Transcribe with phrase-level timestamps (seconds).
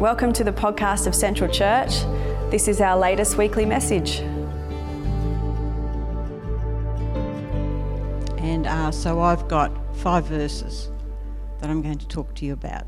[0.00, 2.02] Welcome to the podcast of Central Church.
[2.50, 4.18] This is our latest weekly message.
[8.36, 10.90] And uh, so I've got five verses
[11.60, 12.86] that I'm going to talk to you about.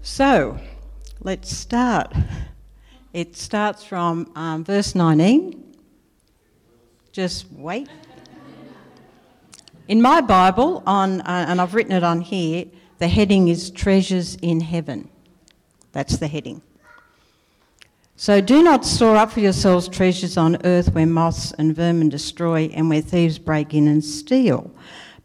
[0.00, 0.58] So
[1.20, 2.14] let's start.
[3.12, 5.76] It starts from um, verse 19.
[7.12, 7.90] Just wait.
[9.88, 12.64] In my Bible, on, uh, and I've written it on here,
[12.98, 15.08] the heading is Treasures in Heaven.
[15.92, 16.62] That's the heading.
[18.18, 22.70] So do not store up for yourselves treasures on earth where moths and vermin destroy
[22.72, 24.70] and where thieves break in and steal.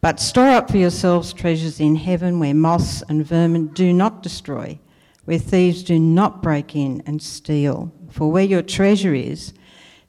[0.02, 4.78] But store up for yourselves treasures in heaven where moths and vermin do not destroy,
[5.23, 7.94] where thieves do not break in and steal.
[8.09, 9.53] For where your treasure is,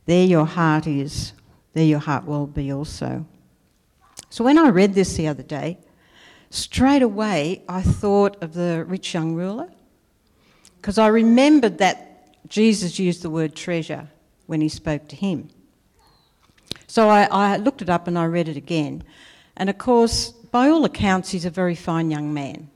[0.06, 1.34] there your heart is,
[1.74, 3.24] there your heart will be also.
[4.28, 5.78] So when I read this the other day,
[6.52, 9.70] straight away I thought of the rich young ruler
[10.76, 14.08] because I remembered that Jesus used the word treasure
[14.46, 15.48] when he spoke to him.
[16.86, 19.02] So I, I, looked it up and I read it again.
[19.56, 22.68] And of course, by all accounts, he's a very fine young man.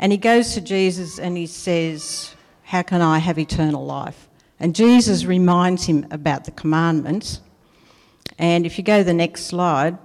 [0.00, 4.28] And he goes to Jesus and he says, How can I have eternal life?
[4.58, 7.40] And Jesus reminds him about the commandments.
[8.38, 9.98] And if you go to the next slide,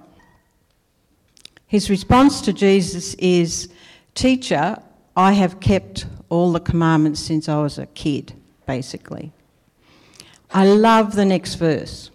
[1.66, 3.68] his response to Jesus is,
[4.14, 4.80] Teacher,
[5.16, 8.32] I have kept all the commandments since I was a kid,
[8.66, 9.32] basically.
[10.50, 12.10] I love the next verse.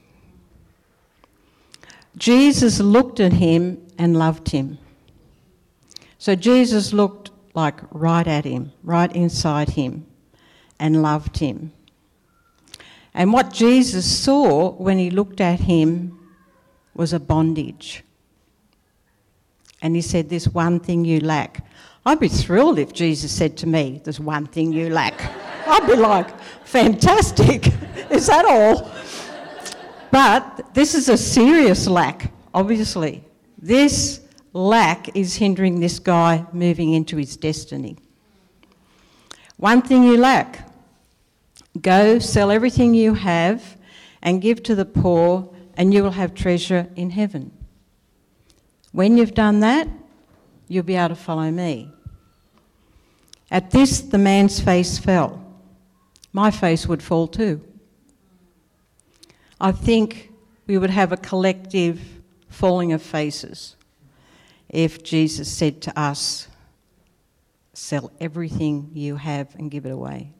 [2.17, 4.77] Jesus looked at him and loved him.
[6.17, 10.05] So Jesus looked like right at him, right inside him,
[10.79, 11.71] and loved him.
[13.13, 16.17] And what Jesus saw when he looked at him
[16.93, 18.03] was a bondage
[19.81, 21.65] and he said, There's one thing you lack.
[22.05, 25.21] I'd be thrilled if Jesus said to me, There's one thing you lack.
[25.67, 27.67] I'd be like, Fantastic.
[28.09, 28.91] is that all?
[30.11, 33.23] But this is a serious lack, obviously.
[33.57, 34.21] This
[34.53, 37.97] lack is hindering this guy moving into his destiny.
[39.57, 40.67] One thing you lack
[41.81, 43.77] go sell everything you have
[44.21, 47.51] and give to the poor, and you will have treasure in heaven.
[48.91, 49.87] When you've done that,
[50.67, 51.91] you'll be able to follow me.
[53.51, 55.43] At this, the man's face fell.
[56.33, 57.65] My face would fall too.
[59.59, 60.31] I think
[60.67, 61.99] we would have a collective
[62.49, 63.75] falling of faces
[64.69, 66.47] if Jesus said to us,
[67.73, 70.31] Sell everything you have and give it away.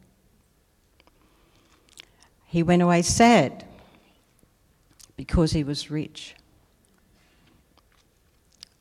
[2.46, 3.66] He went away sad
[5.16, 6.36] because he was rich.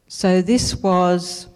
[0.08, 1.48] So this was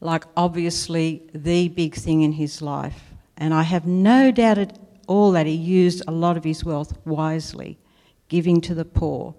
[0.00, 3.02] like obviously the big thing in his life.
[3.36, 4.78] And I have no doubt at
[5.08, 7.78] all that he used a lot of his wealth wisely,
[8.28, 9.34] giving to the poor.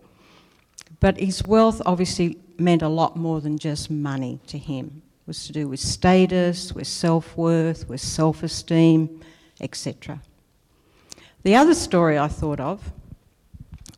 [1.00, 5.02] But his wealth obviously meant a lot more than just money to him.
[5.22, 9.22] It was to do with status, with self worth, with self esteem,
[9.62, 10.22] etc.
[11.44, 12.92] The other story I thought of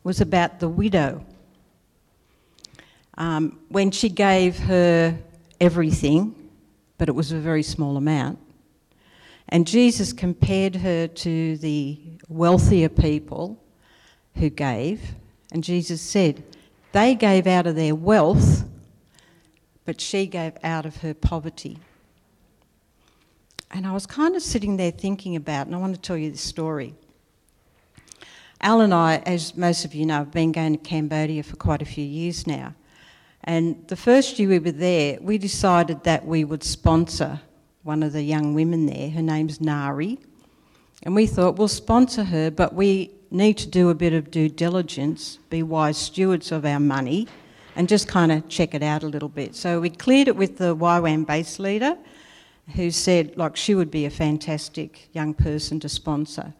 [0.04, 1.24] was about the widow
[3.16, 5.16] um, when she gave her
[5.60, 6.34] everything,
[6.98, 8.38] but it was a very small amount,
[9.48, 11.98] and Jesus compared her to the
[12.28, 13.62] wealthier people
[14.36, 15.14] who gave,
[15.52, 16.42] and Jesus said,
[16.92, 18.64] They gave out of their wealth,
[19.84, 21.78] but she gave out of her poverty.
[23.70, 26.30] And I was kind of sitting there thinking about, and I want to tell you
[26.30, 26.94] this story.
[28.60, 31.82] Al and I, as most of you know, have been going to Cambodia for quite
[31.82, 32.74] a few years now.
[33.44, 37.40] And the first year we were there, we decided that we would sponsor
[37.82, 39.10] one of the young women there.
[39.10, 40.18] Her name's Nari.
[41.02, 44.48] And we thought we'll sponsor her, but we need to do a bit of due
[44.48, 47.28] diligence, be wise stewards of our money,
[47.76, 49.54] and just kind of check it out a little bit.
[49.54, 51.98] So we cleared it with the YWAM base leader,
[52.74, 56.54] who said, like, she would be a fantastic young person to sponsor.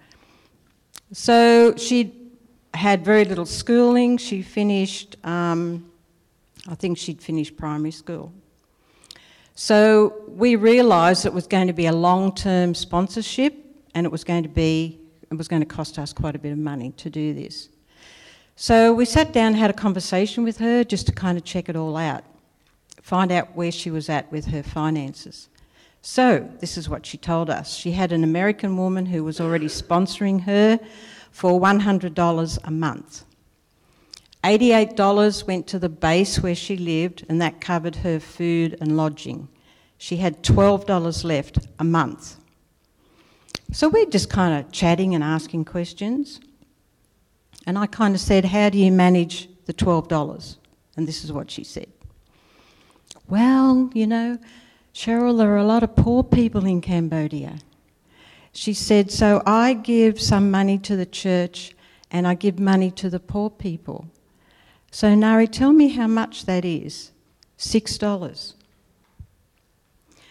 [1.13, 2.13] So she
[2.75, 4.19] had very little schooling.
[4.19, 5.91] She finished um,
[6.69, 8.33] I think she'd finished primary school.
[9.55, 13.55] So we realised it was going to be a long-term sponsorship,
[13.95, 14.99] and it was going to be
[15.31, 17.69] it was going to cost us quite a bit of money to do this.
[18.57, 21.77] So we sat down had a conversation with her just to kind of check it
[21.77, 22.23] all out,
[23.03, 25.49] find out where she was at with her finances.
[26.03, 27.75] So this is what she told us.
[27.75, 30.79] She had an American woman who was already sponsoring her
[31.33, 33.25] for $100 a month.
[34.45, 39.49] $88 went to the base where she lived, and that covered her food and lodging.
[39.97, 42.37] she had $12 left a month.
[43.73, 46.41] So we're just kind of chatting and asking questions.
[47.67, 50.57] And I kind of said, How do you manage the $12?
[50.97, 51.89] And this is what she said.
[53.29, 54.39] Well, you know,
[54.95, 57.59] Cheryl, there are a lot of poor people in Cambodia.
[58.53, 61.75] She said, So I give some money to the church
[62.11, 64.07] and I give money to the poor people.
[64.95, 67.11] So, Nari, tell me how much that is.
[67.57, 68.55] Six dollars.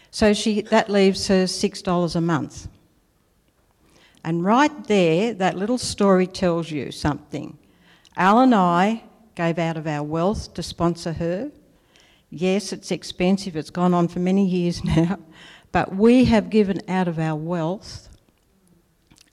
[0.10, 2.70] So she, that leaves her six dollars a month.
[4.24, 7.58] And right there, that little story tells you something.
[8.16, 9.04] Al and I
[9.36, 11.52] gave out of our wealth to sponsor her.
[12.30, 15.20] Yes, it's expensive, it's gone on for many years now,
[15.74, 18.08] but we have given out of our wealth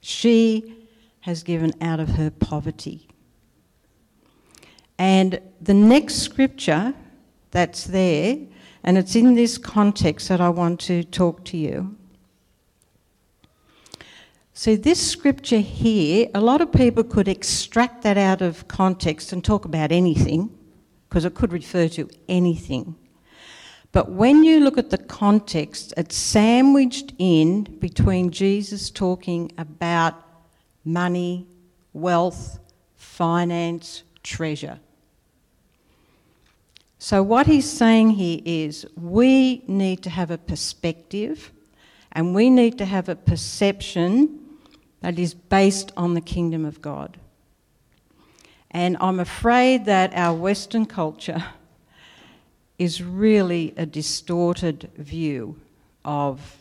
[0.00, 0.88] she
[1.20, 3.09] has given out of her poverty.
[5.00, 6.92] And the next scripture
[7.52, 8.36] that's there,
[8.84, 11.96] and it's in this context that I want to talk to you.
[14.52, 19.42] See, this scripture here, a lot of people could extract that out of context and
[19.42, 20.50] talk about anything,
[21.08, 22.94] because it could refer to anything.
[23.92, 30.14] But when you look at the context, it's sandwiched in between Jesus talking about
[30.84, 31.46] money,
[31.94, 32.60] wealth,
[32.96, 34.78] finance, treasure.
[37.02, 41.50] So, what he's saying here is we need to have a perspective
[42.12, 44.38] and we need to have a perception
[45.00, 47.16] that is based on the kingdom of God.
[48.70, 51.42] And I'm afraid that our Western culture
[52.78, 55.58] is really a distorted view
[56.04, 56.58] of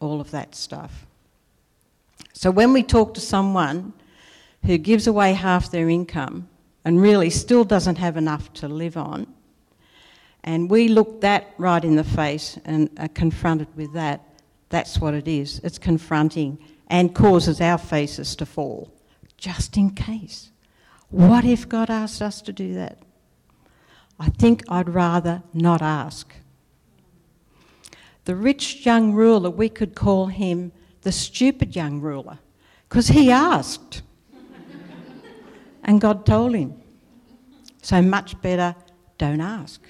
[0.00, 1.06] all of that stuff.
[2.34, 3.94] So when we talk to someone
[4.66, 6.50] who gives away half their income
[6.84, 9.26] and really still doesn't have enough to live on,
[10.44, 14.20] and we look that right in the face and are confronted with that,
[14.68, 15.60] that's what it is.
[15.62, 16.58] It's confronting
[16.88, 18.92] and causes our faces to fall,
[19.36, 20.50] just in case.
[21.10, 22.98] What if God asked us to do that?
[24.18, 26.34] I think I'd rather not ask.
[28.24, 30.72] The rich young ruler, we could call him
[31.02, 32.38] the stupid young ruler,
[32.88, 34.02] because he asked.
[35.84, 36.74] and God told him.
[37.82, 38.76] So much better
[39.18, 39.80] don't ask.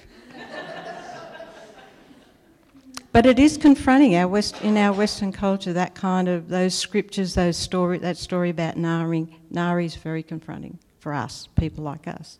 [3.13, 7.35] But it is confronting our West, in our Western culture that kind of those scriptures,
[7.35, 9.29] those story, that story about Nari.
[9.51, 12.39] Nari is very confronting for us, people like us.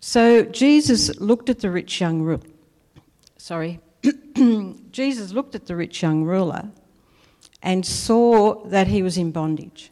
[0.00, 2.40] So Jesus looked at the rich young ruler.
[3.38, 3.80] Sorry.
[4.90, 6.70] Jesus looked at the rich young ruler
[7.62, 9.90] and saw that he was in bondage.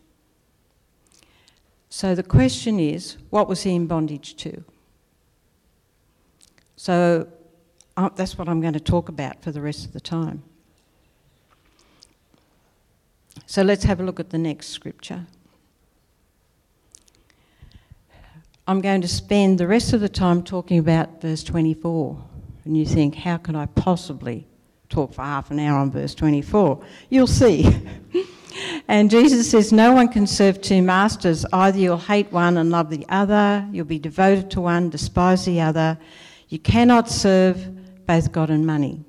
[1.91, 4.65] So the question is, what was he in bondage to?
[6.77, 7.29] So
[7.99, 10.45] uh, that's what I'm going to talk about for the rest of the time.
[13.45, 15.27] So let's have a look at the next scripture.
[18.69, 22.23] I'm going to spend the rest of the time talking about verse 24.
[22.65, 24.47] And you think, how can I possibly
[24.89, 26.81] talk for half an hour on verse 24?
[27.11, 27.69] You'll see.
[28.89, 31.45] and Jesus says, No one can serve two masters.
[31.53, 35.61] Either you'll hate one and love the other, you'll be devoted to one, despise the
[35.61, 35.99] other.
[36.49, 37.78] You cannot serve
[38.09, 39.05] both God and money.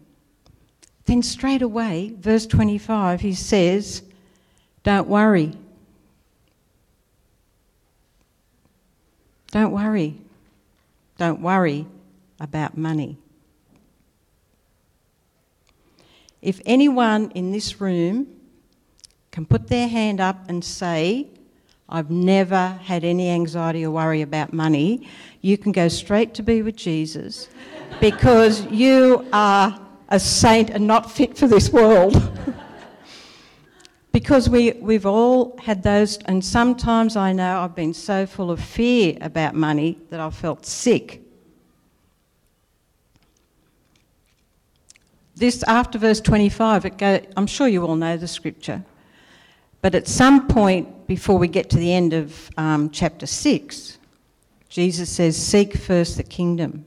[1.06, 4.04] Then, straight away, verse 25, he says,
[4.84, 5.54] Don't worry.
[9.52, 10.18] Don't worry.
[11.18, 11.88] Don't worry
[12.40, 13.18] about money.
[16.42, 18.28] If anyone in this room
[19.32, 21.28] can put their hand up and say,
[21.88, 25.08] I've never had any anxiety or worry about money,
[25.42, 27.48] you can go straight to be with Jesus
[28.00, 29.80] because you are
[30.10, 32.16] a saint and not fit for this world.
[34.12, 38.60] because we, we've all had those, and sometimes I know I've been so full of
[38.60, 41.22] fear about money that I've felt sick.
[45.36, 48.84] This, after verse 25, it go, I'm sure you all know the scripture,
[49.82, 53.99] but at some point before we get to the end of um, chapter 6,
[54.70, 56.86] Jesus says, Seek first the kingdom,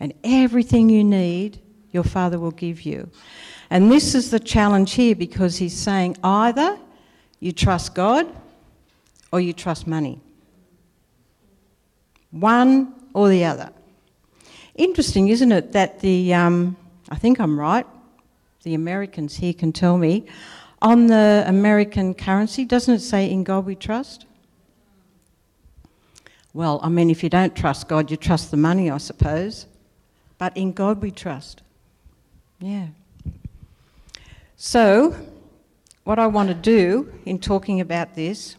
[0.00, 1.60] and everything you need,
[1.92, 3.08] your Father will give you.
[3.70, 6.78] And this is the challenge here because he's saying either
[7.40, 8.26] you trust God
[9.32, 10.20] or you trust money.
[12.30, 13.70] One or the other.
[14.74, 16.76] Interesting, isn't it, that the, um,
[17.08, 17.86] I think I'm right,
[18.64, 20.26] the Americans here can tell me,
[20.82, 24.26] on the American currency, doesn't it say, In God we trust?
[26.54, 29.66] Well, I mean, if you don't trust God, you trust the money, I suppose.
[30.38, 31.62] but in God we trust.
[32.60, 32.88] Yeah.
[34.56, 35.16] So,
[36.04, 38.56] what I want to do in talking about this,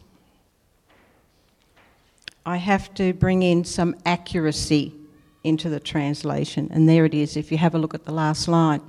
[2.44, 4.94] I have to bring in some accuracy
[5.42, 6.68] into the translation.
[6.72, 8.82] And there it is, if you have a look at the last line.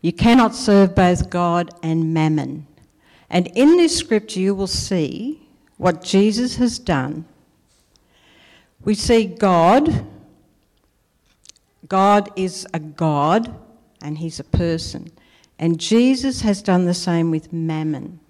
[0.00, 2.66] You cannot serve both God and mammon.
[3.30, 5.45] And in this scripture, you will see
[5.76, 7.24] what Jesus has done.
[8.84, 10.06] We see God.
[11.88, 13.54] God is a God
[14.02, 15.10] and he's a person.
[15.58, 18.20] And Jesus has done the same with mammon.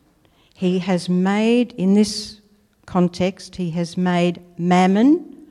[0.54, 2.40] He has made, in this
[2.86, 5.48] context, he has made mammon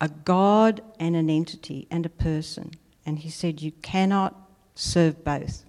[0.00, 2.70] a God and an entity and a person.
[3.04, 4.34] And he said, You cannot
[4.74, 5.64] serve both.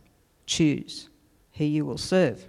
[0.46, 1.10] Choose
[1.54, 2.46] who you will serve.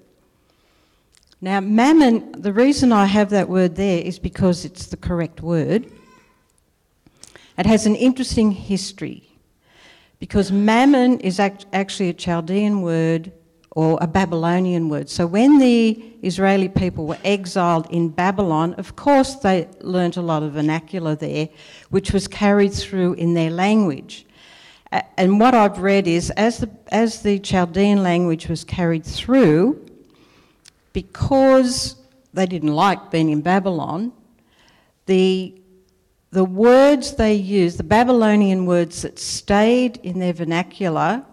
[1.40, 5.90] Now, mammon, the reason I have that word there is because it's the correct word.
[7.56, 9.28] It has an interesting history
[10.18, 13.32] because mammon is act- actually a Chaldean word
[13.70, 15.08] or a Babylonian word.
[15.08, 20.42] So when the Israeli people were exiled in Babylon, of course they learnt a lot
[20.42, 21.48] of vernacular there,
[21.90, 24.26] which was carried through in their language.
[25.16, 29.87] And what I've read is as the, as the Chaldean language was carried through,
[31.02, 31.94] because
[32.32, 34.12] they didn't like being in Babylon,
[35.06, 35.54] the
[36.30, 41.24] the words they used, the Babylonian words that stayed in their vernacular,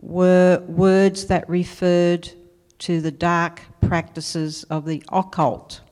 [0.00, 2.32] were words that referred
[2.78, 5.82] to the dark practices of the occult.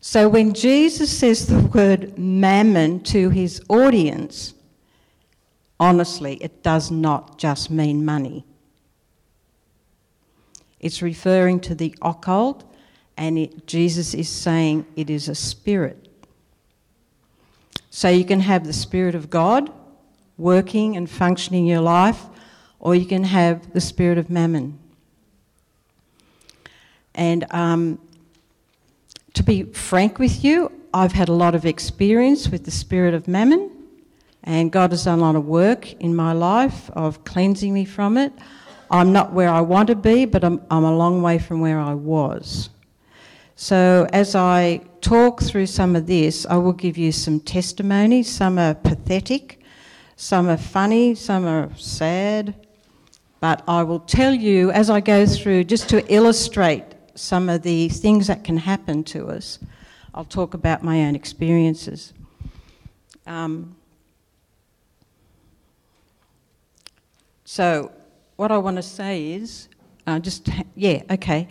[0.00, 4.52] So when Jesus says the word mammon to his audience,
[5.78, 8.44] honestly, it does not just mean money.
[10.84, 12.62] It's referring to the occult,
[13.16, 16.08] and it, Jesus is saying it is a spirit.
[17.88, 19.72] So you can have the Spirit of God
[20.36, 22.20] working and functioning in your life,
[22.80, 24.78] or you can have the Spirit of Mammon.
[27.14, 27.98] And um,
[29.32, 33.26] to be frank with you, I've had a lot of experience with the Spirit of
[33.26, 33.70] Mammon,
[34.42, 38.18] and God has done a lot of work in my life of cleansing me from
[38.18, 38.34] it.
[38.94, 41.80] I'm not where I want to be, but I'm, I'm a long way from where
[41.80, 42.70] I was.
[43.56, 48.30] So, as I talk through some of this, I will give you some testimonies.
[48.30, 49.60] Some are pathetic,
[50.14, 52.54] some are funny, some are sad.
[53.40, 56.84] But I will tell you as I go through, just to illustrate
[57.16, 59.58] some of the things that can happen to us,
[60.14, 62.12] I'll talk about my own experiences.
[63.26, 63.74] Um,
[67.44, 67.90] so,
[68.36, 69.68] what I want to say is
[70.06, 71.48] uh, just, yeah, okay.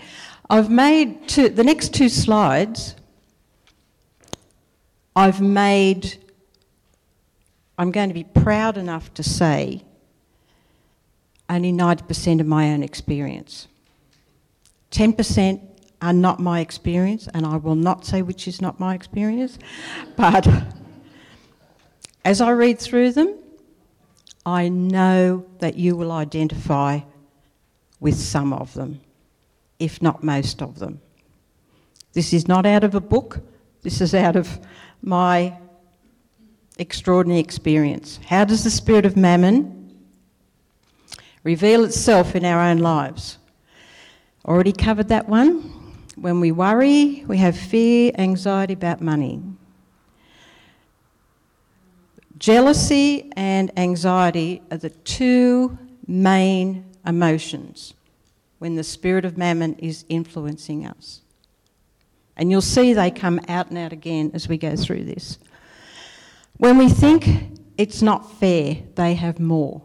[0.49, 2.95] I've made two, the next two slides,
[5.15, 6.17] I've made,
[7.77, 9.83] I'm going to be proud enough to say,
[11.49, 13.67] only 90% of my own experience.
[14.91, 15.61] 10%
[16.01, 19.57] are not my experience, and I will not say which is not my experience,
[20.17, 20.47] but
[22.25, 23.35] as I read through them,
[24.45, 27.01] I know that you will identify
[27.99, 28.99] with some of them
[29.79, 31.01] if not most of them.
[32.13, 33.39] This is not out of a book,
[33.81, 34.59] this is out of
[35.01, 35.57] my
[36.77, 38.19] extraordinary experience.
[38.25, 39.93] How does the spirit of mammon
[41.43, 43.37] reveal itself in our own lives?
[44.45, 45.61] Already covered that one.
[46.15, 49.41] When we worry, we have fear, anxiety about money.
[52.43, 57.93] Jealousy and anxiety are the two main emotions
[58.59, 61.21] when the spirit of mammon is influencing us.
[62.35, 65.37] And you'll see they come out and out again as we go through this.
[66.57, 69.81] When we think it's not fair, they have more.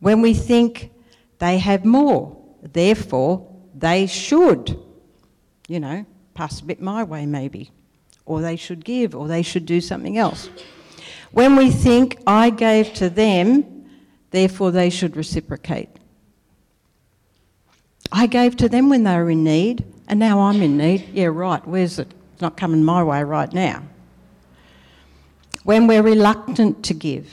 [0.00, 0.90] When we think
[1.38, 4.78] they have more, therefore they should,
[5.68, 7.70] you know, pass a bit my way maybe,
[8.26, 10.48] or they should give, or they should do something else.
[11.32, 13.86] When we think I gave to them,
[14.30, 15.88] therefore they should reciprocate.
[18.12, 21.08] I gave to them when they were in need, and now I'm in need.
[21.12, 22.08] Yeah, right, where's it?
[22.32, 23.82] It's not coming my way right now.
[25.64, 27.28] When we're reluctant to give,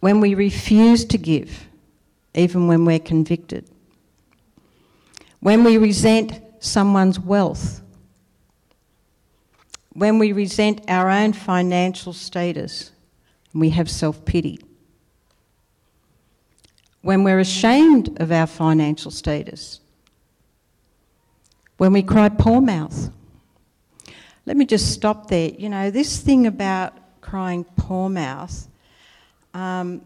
[0.00, 1.66] when we refuse to give,
[2.34, 3.68] even when we're convicted,
[5.40, 7.80] when we resent someone's wealth,
[9.92, 12.92] when we resent our own financial status,
[13.52, 14.60] we have self pity
[17.02, 19.80] when we're ashamed of our financial status,
[21.78, 23.10] when we cry poor mouth,
[24.44, 25.50] let me just stop there.
[25.50, 28.68] You know, this thing about crying poor mouth,
[29.54, 30.02] um,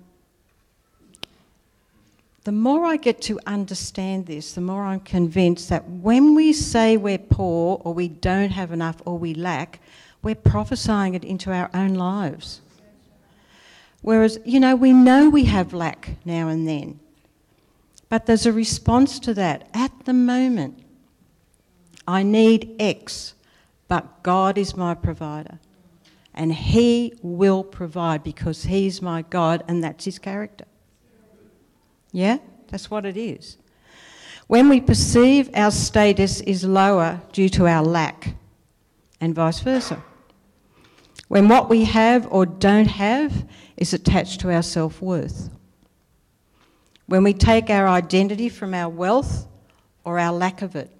[2.45, 6.99] the more I get to understand this, the more I'm convinced that when we say
[6.99, 9.81] we're poor or we don't have enough or we lack,
[10.23, 12.61] we're prophesying it into our own lives.
[14.03, 17.01] Whereas, you know, we know we have lack now and then,
[18.11, 19.67] but there's a response to that.
[19.73, 20.85] At the moment,
[22.07, 23.33] I need X,
[23.89, 25.59] but God is my provider.
[26.35, 30.67] And He will provide because He's my God and that's His character.
[32.15, 32.39] Yeah?
[32.69, 33.59] That's what it is.
[34.47, 38.37] When we perceive our status is lower due to our lack,
[39.21, 40.01] and vice versa.
[41.27, 45.51] When what we have or don't have is attached to our self worth.
[47.07, 49.49] When we take our identity from our wealth
[50.05, 50.93] or our lack of it.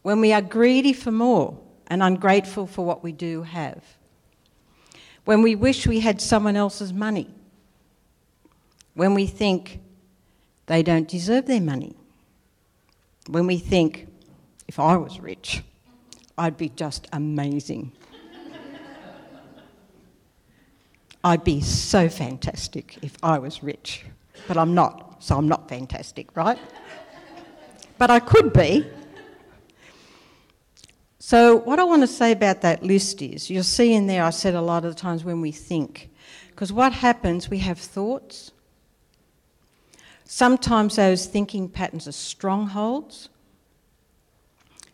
[0.00, 3.84] When we are greedy for more and ungrateful for what we do have.
[5.26, 7.28] When we wish we had someone else's money
[8.94, 9.80] when we think
[10.66, 11.96] they don't deserve their money,
[13.28, 14.08] when we think,
[14.68, 15.62] if I was rich,
[16.38, 17.92] I'd be just amazing.
[21.22, 24.04] I'd be so fantastic if I was rich,
[24.48, 26.58] but I'm not, so I'm not fantastic, right?
[27.98, 28.86] but I could be.
[31.18, 34.30] So, what I want to say about that list is you'll see in there, I
[34.30, 36.08] said a lot of the times when we think,
[36.48, 38.52] because what happens, we have thoughts,
[40.32, 43.30] Sometimes those thinking patterns are strongholds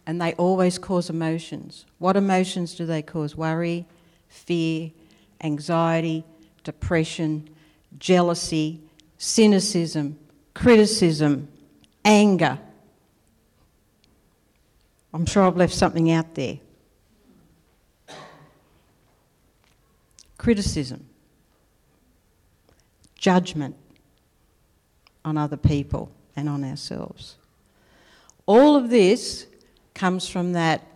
[0.07, 1.85] and they always cause emotions.
[1.99, 3.37] What emotions do they cause?
[3.37, 3.85] Worry,
[4.28, 4.93] fear,
[5.43, 6.25] anxiety,
[6.64, 7.50] depression,
[7.99, 8.81] jealousy,
[9.19, 10.19] cynicism,
[10.55, 11.49] criticism,
[12.02, 12.59] anger.
[15.12, 16.61] I'm sure I've left something out there.
[20.38, 21.05] Criticism,
[23.19, 23.76] judgment,
[25.26, 27.36] on other people and on ourselves.
[28.47, 29.47] All of this
[29.93, 30.86] comes from that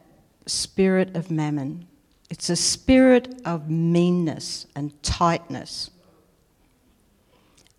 [0.46, 1.86] spirit of mammon.
[2.30, 5.90] It's a spirit of meanness and tightness.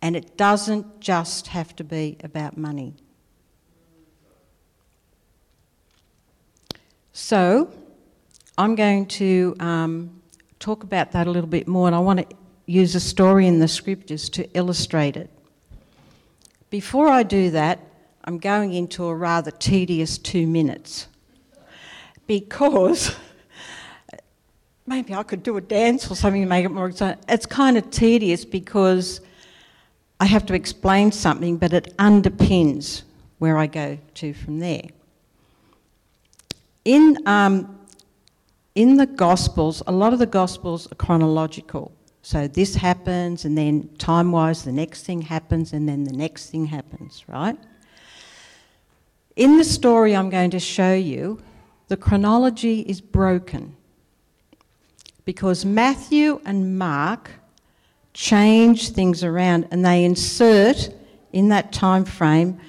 [0.01, 2.95] And it doesn't just have to be about money.
[7.13, 7.71] So,
[8.57, 10.21] I'm going to um,
[10.59, 12.35] talk about that a little bit more, and I want to
[12.65, 15.29] use a story in the scriptures to illustrate it.
[16.71, 17.79] Before I do that,
[18.23, 21.07] I'm going into a rather tedious two minutes
[22.27, 23.13] because
[24.87, 27.21] maybe I could do a dance or something to make it more exciting.
[27.27, 29.19] It's kind of tedious because
[30.21, 33.01] I have to explain something, but it underpins
[33.39, 34.87] where I go to from there.
[36.85, 37.79] In, um,
[38.75, 41.91] in the Gospels, a lot of the Gospels are chronological.
[42.21, 46.49] So this happens, and then time wise, the next thing happens, and then the next
[46.49, 47.57] thing happens, right?
[49.35, 51.41] In the story I'm going to show you,
[51.87, 53.75] the chronology is broken
[55.25, 57.31] because Matthew and Mark
[58.13, 60.89] change things around and they insert
[61.31, 62.59] in that time frame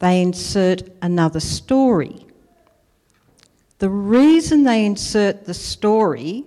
[0.00, 2.26] they insert another story.
[3.78, 6.44] The reason they insert the story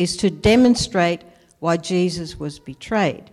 [0.00, 1.22] is to demonstrate
[1.58, 3.30] why Jesus was betrayed.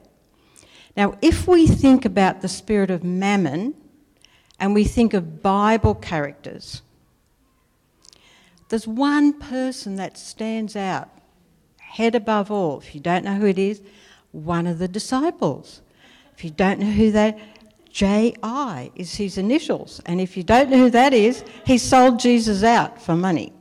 [0.98, 3.74] Now, if we think about the spirit of mammon
[4.60, 6.82] and we think of Bible characters,
[8.68, 11.10] there's one person that stands out,
[11.80, 12.80] head above all.
[12.80, 13.82] If you don't know who it is,
[14.34, 15.80] one of the disciples.
[16.36, 17.40] If you don't know who that,
[17.92, 18.92] J.I.
[18.94, 20.02] is his initials.
[20.06, 23.54] And if you don't know who that is, he sold Jesus out for money.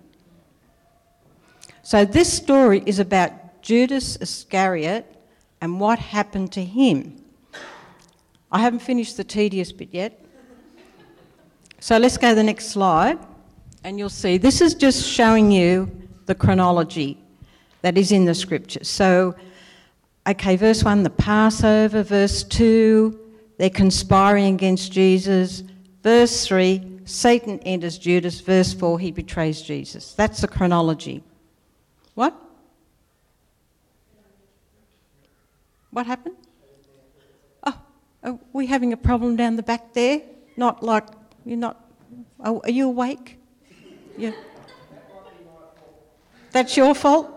[1.87, 5.07] So this story is about Judas Iscariot
[5.61, 7.25] and what happened to him.
[8.51, 10.21] I haven't finished the tedious bit yet.
[11.79, 13.21] So let's go to the next slide,
[13.85, 15.89] and you'll see this is just showing you
[16.25, 17.23] the chronology
[17.83, 18.89] that is in the scriptures.
[18.89, 19.37] So,
[20.29, 23.17] okay, verse 1, the Passover, verse 2,
[23.59, 25.63] they're conspiring against Jesus.
[26.03, 28.41] Verse 3, Satan enters Judas.
[28.41, 30.15] Verse 4, he betrays Jesus.
[30.15, 31.23] That's the chronology.
[32.17, 32.35] What?
[35.91, 36.37] What happened?
[37.63, 37.79] Oh,
[38.25, 40.23] are we having a problem down the back there?
[40.57, 41.05] Not like
[41.45, 41.77] you're not.
[42.43, 43.39] Oh, are you awake?
[44.17, 44.33] Yeah.
[46.53, 47.33] That's your fault?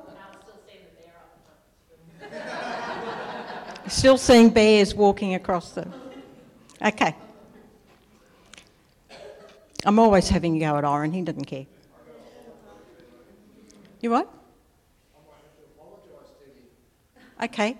[3.87, 5.87] Still seeing bears walking across the.
[6.81, 7.13] Okay.
[9.83, 11.65] I'm always having a go at Oren, he doesn't care.
[13.99, 14.38] You what?
[17.41, 17.77] Okay.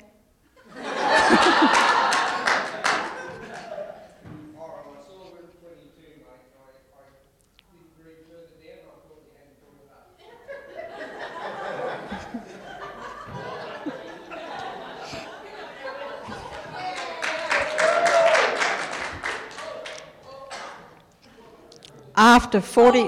[22.16, 23.08] After 40.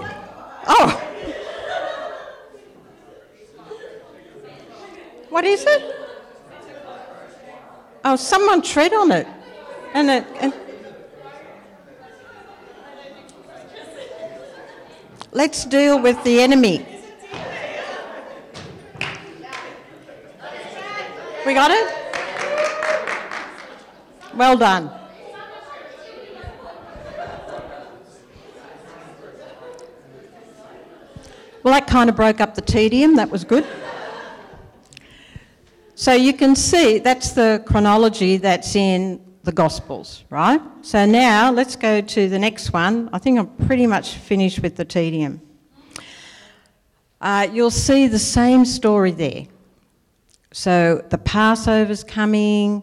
[0.67, 0.89] Oh!
[5.29, 6.00] What is it?
[8.12, 9.26] Oh, someone tread on it.
[9.93, 10.28] And it.
[10.41, 10.54] And
[15.32, 16.86] Let's deal with the enemy.
[21.45, 21.95] We got it?
[24.36, 24.91] Well done.
[31.63, 33.15] Well, that kind of broke up the tedium.
[33.15, 33.65] That was good.
[36.01, 40.59] So you can see that's the chronology that's in the Gospels, right?
[40.81, 43.07] So now let's go to the next one.
[43.13, 45.39] I think I'm pretty much finished with the tedium.
[47.21, 49.45] Uh, you'll see the same story there.
[50.51, 52.81] So the Passover's coming.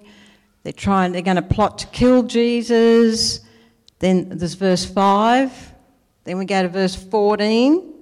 [0.62, 1.10] They're trying.
[1.10, 3.40] They're going to plot to kill Jesus.
[3.98, 5.50] Then there's verse five.
[6.22, 7.94] Then we go to verse fourteen,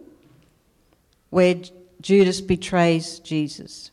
[1.30, 1.54] where
[2.02, 3.92] Judas betrays Jesus.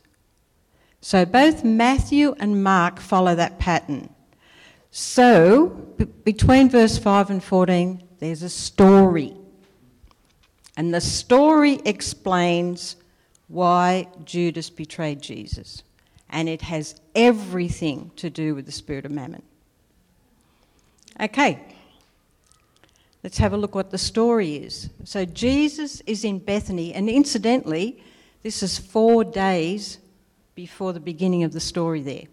[1.04, 4.08] So both Matthew and Mark follow that pattern.
[4.90, 5.66] So
[5.98, 9.36] b- between verse 5 and 14, there's a story.
[10.78, 12.96] And the story explains
[13.48, 15.82] why Judas betrayed Jesus.
[16.30, 19.42] And it has everything to do with the spirit of mammon.
[21.20, 21.60] Okay,
[23.22, 24.88] let's have a look what the story is.
[25.04, 28.02] So Jesus is in Bethany, and incidentally,
[28.42, 29.98] this is four days
[30.54, 32.24] before the beginning of the story there.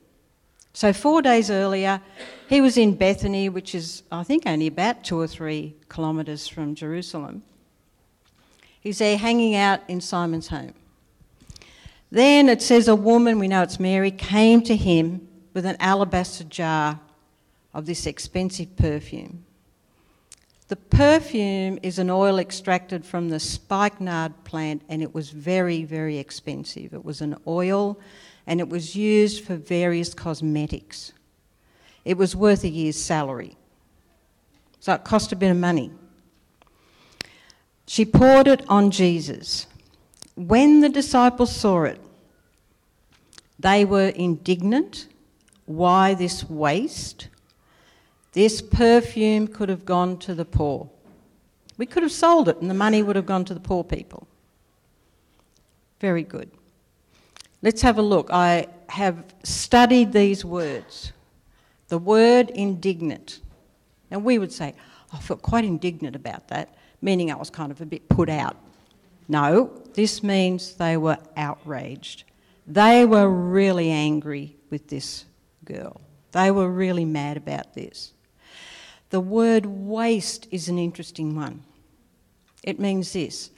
[0.73, 2.01] So, four days earlier,
[2.47, 6.75] he was in Bethany, which is, I think, only about two or three kilometres from
[6.75, 7.43] Jerusalem.
[8.79, 10.73] He's there hanging out in Simon's home.
[12.09, 16.43] Then it says a woman, we know it's Mary, came to him with an alabaster
[16.45, 16.99] jar
[17.73, 19.45] of this expensive perfume.
[20.71, 26.17] The perfume is an oil extracted from the spikenard plant and it was very, very
[26.17, 26.93] expensive.
[26.93, 27.99] It was an oil
[28.47, 31.11] and it was used for various cosmetics.
[32.05, 33.57] It was worth a year's salary.
[34.79, 35.91] So it cost a bit of money.
[37.85, 39.67] She poured it on Jesus.
[40.35, 41.99] When the disciples saw it,
[43.59, 45.09] they were indignant.
[45.65, 47.27] Why this waste?
[48.33, 50.89] This perfume could have gone to the poor.
[51.77, 54.27] We could have sold it and the money would have gone to the poor people.
[55.99, 56.49] Very good.
[57.61, 58.29] Let's have a look.
[58.31, 61.11] I have studied these words.
[61.89, 63.39] The word indignant.
[64.09, 64.73] Now we would say,
[65.13, 68.55] I felt quite indignant about that, meaning I was kind of a bit put out.
[69.27, 72.23] No, this means they were outraged.
[72.65, 75.25] They were really angry with this
[75.65, 75.99] girl.
[76.31, 78.13] They were really mad about this.
[79.11, 81.63] The word waste is an interesting one.
[82.63, 83.51] It means this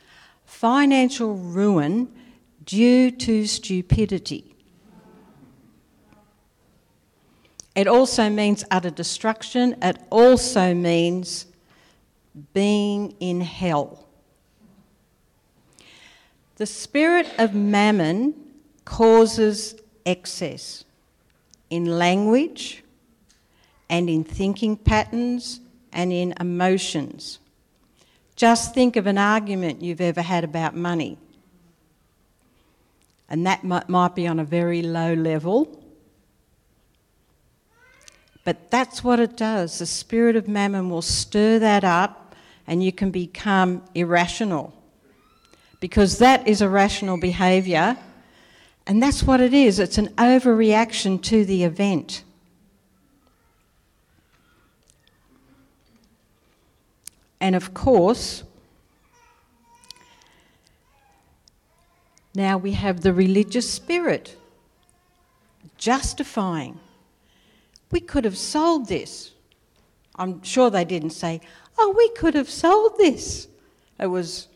[0.45, 2.11] financial ruin
[2.65, 4.55] due to stupidity.
[7.75, 9.75] It also means utter destruction.
[9.81, 11.47] It also means
[12.53, 14.07] being in hell.
[16.57, 18.35] The spirit of mammon
[18.85, 20.85] causes excess
[21.69, 22.82] in language,
[23.89, 25.59] and in thinking patterns
[25.91, 27.39] and in emotions.
[28.35, 31.17] Just think of an argument you've ever had about money.
[33.29, 35.79] And that might, be on a very low level.
[38.43, 39.79] But that's what it does.
[39.79, 42.35] The spirit of mammon will stir that up,
[42.67, 44.73] and you can become irrational.
[45.79, 47.97] Because that is irrational behaviour,
[48.85, 52.23] and that's what it is it's an overreaction to the event.
[57.43, 58.41] And of course,
[62.33, 64.37] now we have the religious spirit
[65.77, 66.79] justifying.
[67.91, 69.31] We could have sold this.
[70.15, 71.41] I'm sure they didn't say,
[71.77, 73.49] oh, we could have sold this.
[73.99, 74.47] It was,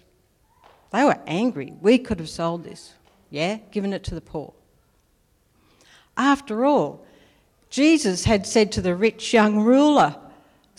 [0.93, 1.73] they were angry.
[1.81, 2.93] We could have sold this.
[3.29, 4.53] Yeah, given it to the poor.
[6.15, 7.05] After all,
[7.69, 10.15] Jesus had said to the rich young ruler,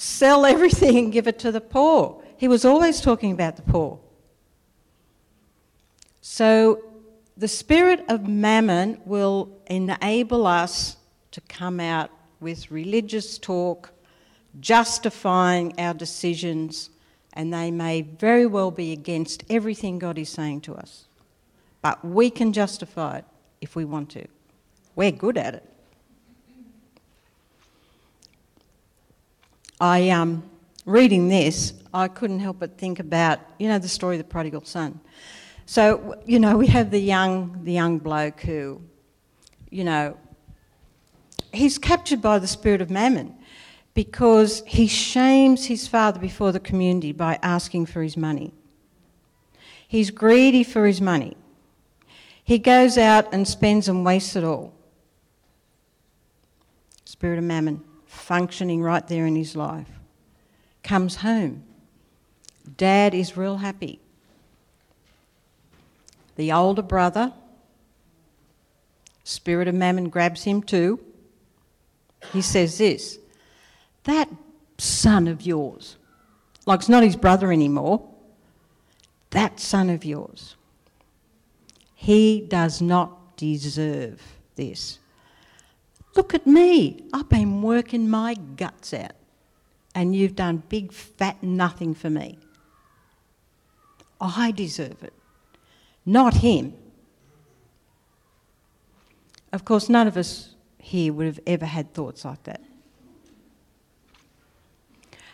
[0.01, 2.23] Sell everything and give it to the poor.
[2.37, 3.99] he was always talking about the poor.
[6.21, 6.85] So
[7.37, 10.99] the spirit of mammon will enable us
[11.33, 13.91] to come out with religious talk,
[14.61, 16.91] justifying our decisions,
[17.33, 21.07] and they may very well be against everything God is saying to us.
[21.83, 23.25] But we can justify it
[23.61, 24.29] if we want to.
[24.95, 25.69] We're good at it.
[29.81, 30.43] I um,
[30.85, 34.65] reading this, I couldn't help but think about you know the story of the prodigal
[34.65, 35.01] son.
[35.67, 38.81] So you know we have the young the young bloke who,
[39.71, 40.17] you know,
[41.53, 43.37] he's captured by the spirit of mammon
[43.95, 48.53] because he shames his father before the community by asking for his money.
[49.87, 51.37] He's greedy for his money.
[52.43, 54.73] He goes out and spends and wastes it all.
[57.05, 57.85] Spirit of mammon
[58.19, 59.89] functioning right there in his life.
[60.83, 61.65] Comes home.
[62.77, 64.01] Dad is real happy.
[66.37, 67.33] The older brother,
[69.25, 71.01] spirit of mammon grabs him too.
[72.33, 73.19] He says this
[74.05, 74.29] That
[74.79, 75.97] son of yours,
[76.67, 78.07] like it's not his brother anymore,
[79.31, 80.55] that son of yours,
[81.95, 84.23] he does not deserve
[84.55, 84.99] this.
[86.19, 87.05] Look at me.
[87.13, 89.13] I've been working my guts out,
[89.95, 92.41] and you've done big fat nothing for me.
[94.21, 95.13] I deserve it,
[96.05, 96.75] not him.
[99.53, 102.63] Of course, none of us here would have ever had thoughts like that.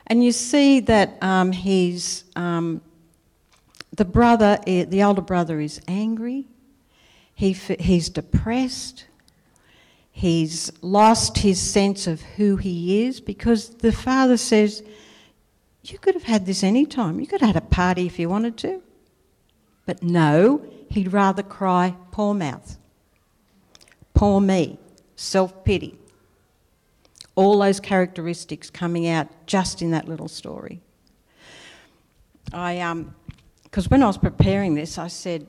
[0.06, 2.82] And you see that um, he's, um,
[3.96, 6.44] the brother, eh, the older brother is angry,
[7.34, 9.06] he, he's depressed,
[10.16, 14.84] He's lost his sense of who he is because the father says,
[15.82, 17.18] You could have had this any time.
[17.18, 18.80] You could have had a party if you wanted to.
[19.86, 22.78] But no, he'd rather cry, Poor mouth.
[24.14, 24.78] Poor me.
[25.16, 25.98] Self pity.
[27.34, 30.80] All those characteristics coming out just in that little story.
[32.52, 33.16] I, um,
[33.64, 35.48] because when I was preparing this, I said,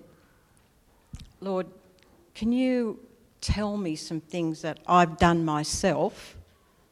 [1.40, 1.68] Lord,
[2.34, 3.05] can you
[3.46, 6.36] tell me some things that I've done myself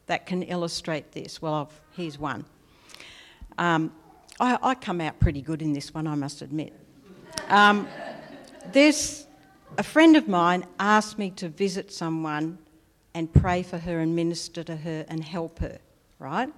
[0.06, 1.42] that can illustrate this?
[1.42, 2.44] Well, I've, here's one.
[3.58, 3.92] Um,
[4.38, 6.72] I, I, come out pretty good in this one, I must admit.
[7.48, 7.88] Um,
[8.72, 12.58] a friend of mine asked me to visit someone
[13.14, 15.78] and pray for her and minister to her and help her,
[16.20, 16.48] right?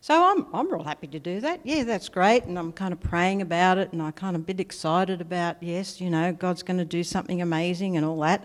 [0.00, 1.60] So I'm, I'm real happy to do that.
[1.64, 2.44] Yeah, that's great.
[2.44, 5.62] And I'm kind of praying about it and I'm kind of a bit excited about,
[5.62, 8.44] yes, you know, God's going to do something amazing and all that.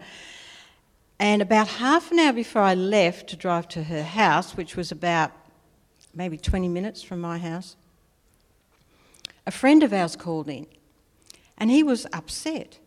[1.20, 4.92] And about half an hour before I left to drive to her house, which was
[4.92, 5.32] about
[6.14, 7.76] maybe 20 minutes from my house,
[9.46, 10.68] a friend of ours called in
[11.58, 12.80] and he was upset.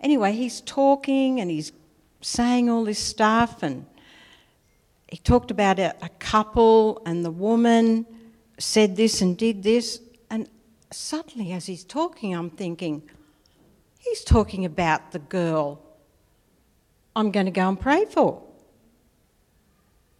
[0.00, 1.72] Anyway, he's talking and he's
[2.20, 3.86] saying all this stuff and
[5.08, 8.06] he talked about a, a couple and the woman
[8.58, 10.00] said this and did this.
[10.30, 10.48] And
[10.90, 13.02] suddenly, as he's talking, I'm thinking,
[13.98, 15.80] he's talking about the girl
[17.14, 18.42] I'm going to go and pray for.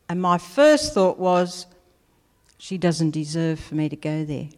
[0.08, 1.66] And my first thought was,
[2.58, 4.48] she doesn't deserve for me to go there.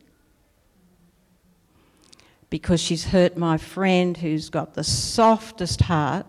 [2.51, 6.27] Because she's hurt my friend who's got the softest heart.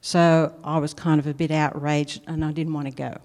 [0.00, 3.18] So I was kind of a bit outraged and I didn't want to go.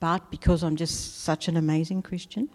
[0.00, 2.48] But because I'm just such an amazing Christian,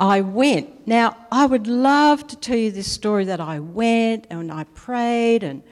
[0.00, 0.86] I went.
[0.86, 5.42] Now, I would love to tell you this story that I went and I prayed
[5.44, 5.62] and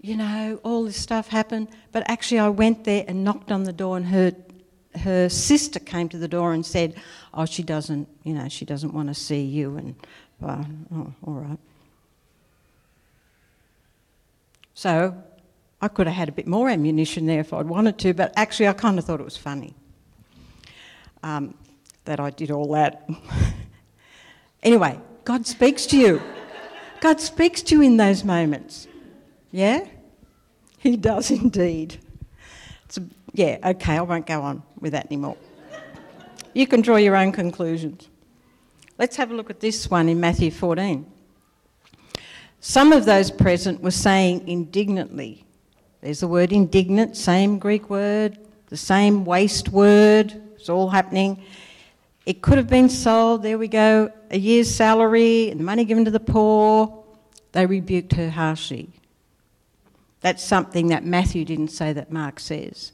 [0.00, 1.68] you know, all this stuff happened.
[1.92, 4.34] But actually, I went there and knocked on the door, and her,
[5.02, 6.94] her sister came to the door and said,
[7.34, 9.76] Oh, she doesn't, you know, she doesn't want to see you.
[9.76, 9.94] And,
[10.40, 11.58] well, oh, all right.
[14.74, 15.14] So
[15.82, 18.68] I could have had a bit more ammunition there if I'd wanted to, but actually,
[18.68, 19.74] I kind of thought it was funny
[21.22, 21.54] um,
[22.06, 23.08] that I did all that.
[24.62, 26.22] anyway, God speaks to you.
[27.00, 28.88] God speaks to you in those moments.
[29.50, 29.86] Yeah?
[30.78, 31.98] He does indeed.
[32.96, 35.36] A, yeah, okay, I won't go on with that anymore.
[36.54, 38.08] You can draw your own conclusions.
[38.98, 41.06] Let's have a look at this one in Matthew 14.
[42.60, 45.44] Some of those present were saying indignantly.
[46.00, 51.42] There's the word indignant, same Greek word, the same waste word, it's all happening.
[52.26, 56.10] It could have been sold, there we go, a year's salary and money given to
[56.10, 57.04] the poor.
[57.52, 58.90] They rebuked her harshly.
[60.20, 62.92] That's something that Matthew didn't say that Mark says.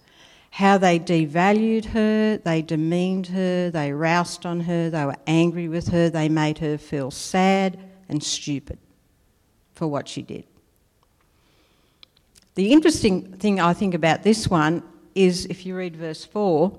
[0.57, 5.89] how they devalued her, they demeaned her, they roused on her, they were angry with
[5.89, 8.79] her, they made her feel sad and stupid
[9.75, 10.45] for what she did.
[12.55, 14.83] The interesting thing I think about this one
[15.15, 16.73] is if you read verse 4,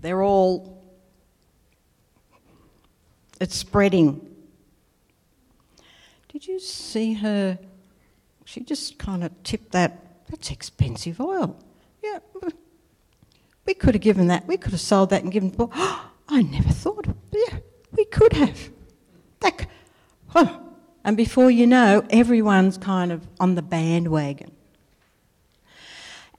[0.00, 0.82] they're all,
[3.40, 4.34] it's spreading.
[6.32, 7.56] Did you see her?
[8.50, 11.56] She just kind of tipped that, that's expensive oil.
[12.02, 12.18] Yeah,
[13.64, 16.70] we could have given that, we could have sold that and given, oh, I never
[16.70, 17.58] thought, yeah,
[17.92, 18.70] we could have.
[19.38, 19.68] That,
[20.34, 20.62] oh.
[21.04, 24.50] And before you know, everyone's kind of on the bandwagon.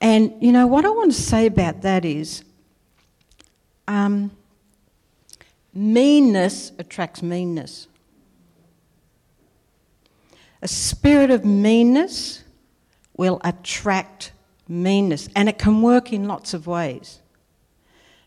[0.02, 2.44] And you know, what I want to say about that is
[3.88, 4.32] um,
[5.74, 7.88] meanness attracts meanness.
[10.62, 12.44] A spirit of meanness
[13.18, 14.32] will attract
[14.68, 17.20] meanness, and it can work in lots of ways.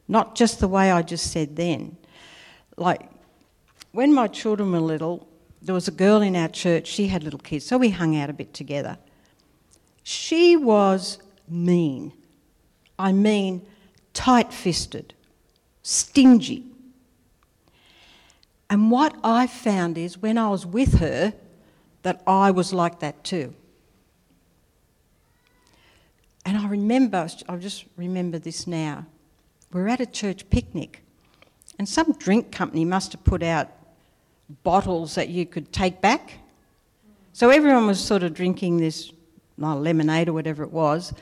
[0.08, 1.96] Not just the way I just said then.
[2.76, 3.08] Like,
[3.92, 5.28] when my children were little,
[5.62, 8.28] there was a girl in our church, she had little kids, so we hung out
[8.28, 8.98] a bit together.
[10.02, 11.18] She was
[11.48, 12.12] mean.
[12.98, 13.66] I mean,
[14.12, 15.14] tight fisted,
[15.82, 16.66] stingy.
[18.68, 21.32] And what I found is when I was with her,
[22.04, 23.52] that I was like that too.
[26.46, 29.06] And I remember, I just remember this now.
[29.72, 31.02] We were at a church picnic,
[31.78, 33.68] and some drink company must have put out
[34.62, 36.34] bottles that you could take back.
[37.32, 39.10] So everyone was sort of drinking this
[39.56, 41.14] well, lemonade or whatever it was,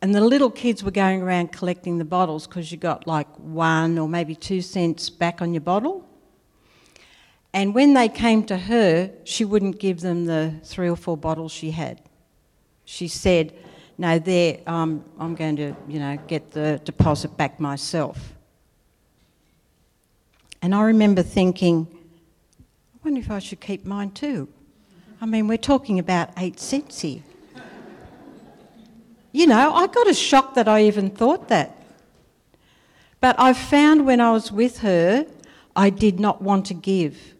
[0.00, 3.98] and the little kids were going around collecting the bottles because you got like one
[3.98, 6.08] or maybe two cents back on your bottle.
[7.52, 11.50] And when they came to her, she wouldn't give them the three or four bottles
[11.50, 12.00] she had.
[12.84, 13.52] She said,
[13.98, 18.34] no, there, um, I'm going to, you know, get the deposit back myself.
[20.62, 21.88] And I remember thinking,
[22.60, 24.48] I wonder if I should keep mine too.
[25.20, 27.22] I mean, we're talking about eight cents here.
[29.32, 31.76] You know, I got a shock that I even thought that.
[33.20, 35.26] But I found when I was with her,
[35.76, 37.34] I did not want to give.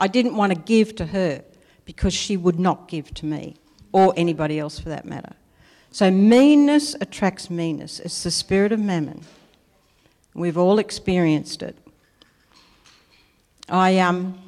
[0.00, 1.44] I didn't want to give to her
[1.84, 3.56] because she would not give to me
[3.92, 5.34] or anybody else for that matter.
[5.92, 8.00] So meanness attracts meanness.
[8.00, 9.22] It's the spirit of mammon.
[10.34, 11.76] We've all experienced it.
[13.68, 14.38] I um,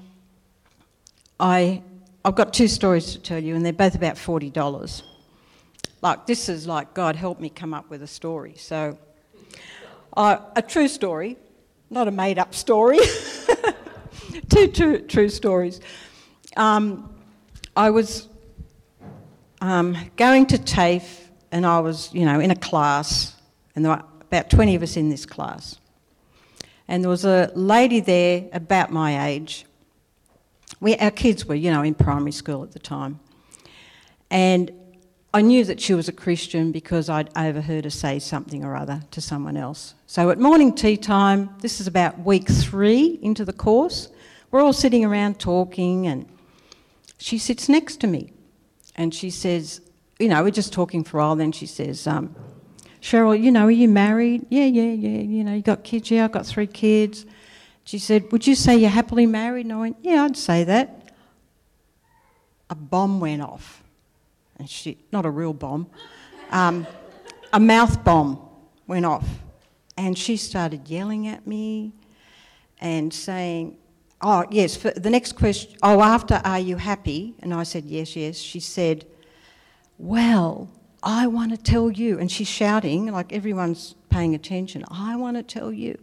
[1.39, 1.83] I
[2.25, 5.03] I've got two stories to tell you, and they're both about forty dollars.
[6.01, 8.55] Like this is like God help me come up with a story.
[8.57, 8.97] So,
[10.17, 11.37] uh, a true story,
[11.91, 12.99] not a made-up story.
[14.53, 15.81] two true true stories.
[16.57, 17.15] Um,
[17.75, 18.29] I was
[19.61, 23.35] um, going to TAFE, and I was, you know, in a class,
[23.75, 25.79] and there were about 20 of us in this class.
[26.89, 29.65] And there was a lady there about my age.
[30.81, 33.21] We, our kids were, you know, in primary school at the time.
[34.31, 34.71] And
[35.33, 39.03] I knew that she was a Christian because I'd overheard her say something or other
[39.13, 39.95] to someone else.
[40.07, 44.09] So at morning tea time, this is about week three into the course,
[44.53, 46.29] we're all sitting around talking, and
[47.19, 48.33] she sits next to me.
[48.95, 49.81] And she says,
[50.21, 51.37] you know, we're just talking for a while.
[51.37, 52.37] Then she says, um,
[53.01, 54.47] Cheryl, you know, are you married?
[54.51, 55.23] Yeah, yeah, yeah.
[55.23, 56.11] You know, you got kids?
[56.11, 57.27] Yeah, I've got three kids.
[57.85, 59.67] She said, Would you say you're happily married?
[59.67, 61.13] And I went, Yeah, I'd say that.
[62.71, 63.83] A bomb went off.
[64.57, 65.89] And she, not a real bomb,
[66.51, 66.87] um,
[67.53, 68.39] a mouth bomb
[68.87, 69.27] went off.
[69.97, 71.93] And she started yelling at me
[72.81, 73.77] and saying,
[74.23, 75.77] Oh, yes, for the next question.
[75.83, 77.35] Oh, after, are you happy?
[77.41, 78.37] And I said, Yes, yes.
[78.37, 79.05] She said,
[79.99, 80.71] Well,
[81.03, 82.19] I want to tell you.
[82.19, 84.85] And she's shouting, like everyone's paying attention.
[84.89, 85.99] I want to tell you.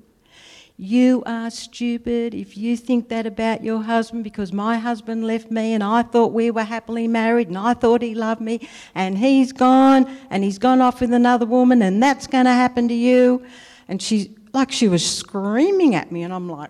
[0.81, 5.73] You are stupid if you think that about your husband because my husband left me
[5.73, 9.51] and I thought we were happily married and I thought he loved me and he's
[9.51, 13.45] gone and he's gone off with another woman and that's going to happen to you.
[13.89, 16.69] And she, like, she was screaming at me and I'm like,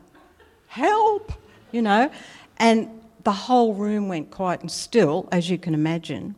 [0.65, 1.31] help,
[1.71, 2.11] you know.
[2.57, 2.89] And
[3.23, 6.35] the whole room went quiet and still, as you can imagine.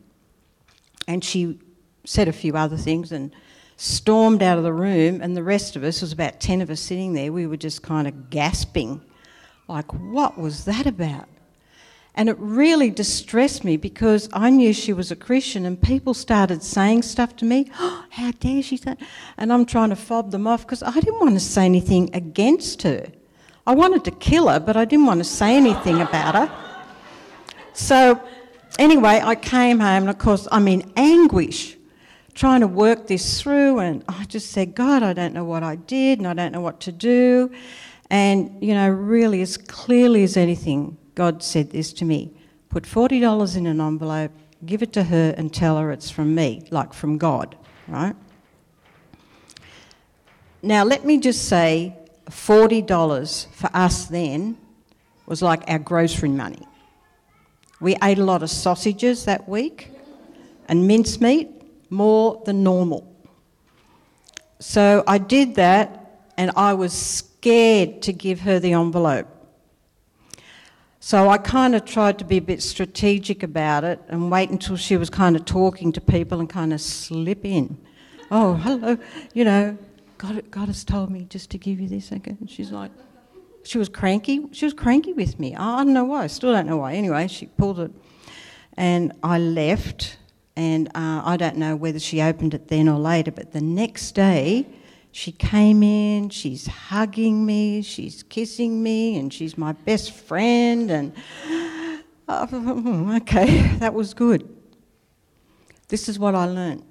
[1.06, 1.58] And she
[2.04, 3.34] said a few other things and
[3.76, 5.20] stormed out of the room.
[5.20, 7.82] And the rest of us, was about 10 of us sitting there, we were just
[7.82, 9.00] kind of gasping,
[9.68, 11.28] like, what was that about?
[12.14, 16.62] And it really distressed me because I knew she was a Christian and people started
[16.62, 17.70] saying stuff to me.
[17.78, 18.96] Oh, how dare she say?
[19.38, 22.82] And I'm trying to fob them off because I didn't want to say anything against
[22.82, 23.06] her.
[23.66, 26.50] I wanted to kill her, but I didn't want to say anything about her.
[27.74, 28.20] So,
[28.78, 31.76] anyway, I came home, and of course, I'm in anguish,
[32.34, 35.76] trying to work this through, and I just said, God, I don't know what I
[35.76, 37.52] did, and I don't know what to do.
[38.10, 42.34] And, you know, really, as clearly as anything, God said this to me
[42.68, 44.32] put $40 in an envelope,
[44.64, 47.54] give it to her, and tell her it's from me, like from God,
[47.86, 48.16] right?
[50.62, 51.94] Now, let me just say
[52.32, 54.56] $40 for us then
[55.26, 56.66] was like our grocery money.
[57.80, 59.90] We ate a lot of sausages that week
[60.68, 61.48] and mincemeat,
[61.90, 63.06] more than normal.
[64.58, 69.28] So I did that and I was scared to give her the envelope.
[71.00, 74.76] So I kind of tried to be a bit strategic about it and wait until
[74.76, 77.76] she was kind of talking to people and kind of slip in.
[78.30, 78.96] Oh, hello,
[79.34, 79.76] you know,
[80.22, 82.12] God, God has told me just to give you this.
[82.12, 82.36] Okay.
[82.38, 82.92] And she's like,
[83.64, 84.46] she was cranky.
[84.52, 85.56] She was cranky with me.
[85.56, 86.24] I don't know why.
[86.24, 86.94] I still don't know why.
[86.94, 87.90] Anyway, she pulled it.
[88.74, 90.18] And I left.
[90.54, 93.32] And uh, I don't know whether she opened it then or later.
[93.32, 94.68] But the next day,
[95.10, 96.28] she came in.
[96.28, 97.82] She's hugging me.
[97.82, 99.18] She's kissing me.
[99.18, 100.88] And she's my best friend.
[100.88, 101.14] And
[102.28, 102.46] uh,
[103.16, 104.48] okay, that was good.
[105.88, 106.84] This is what I learned.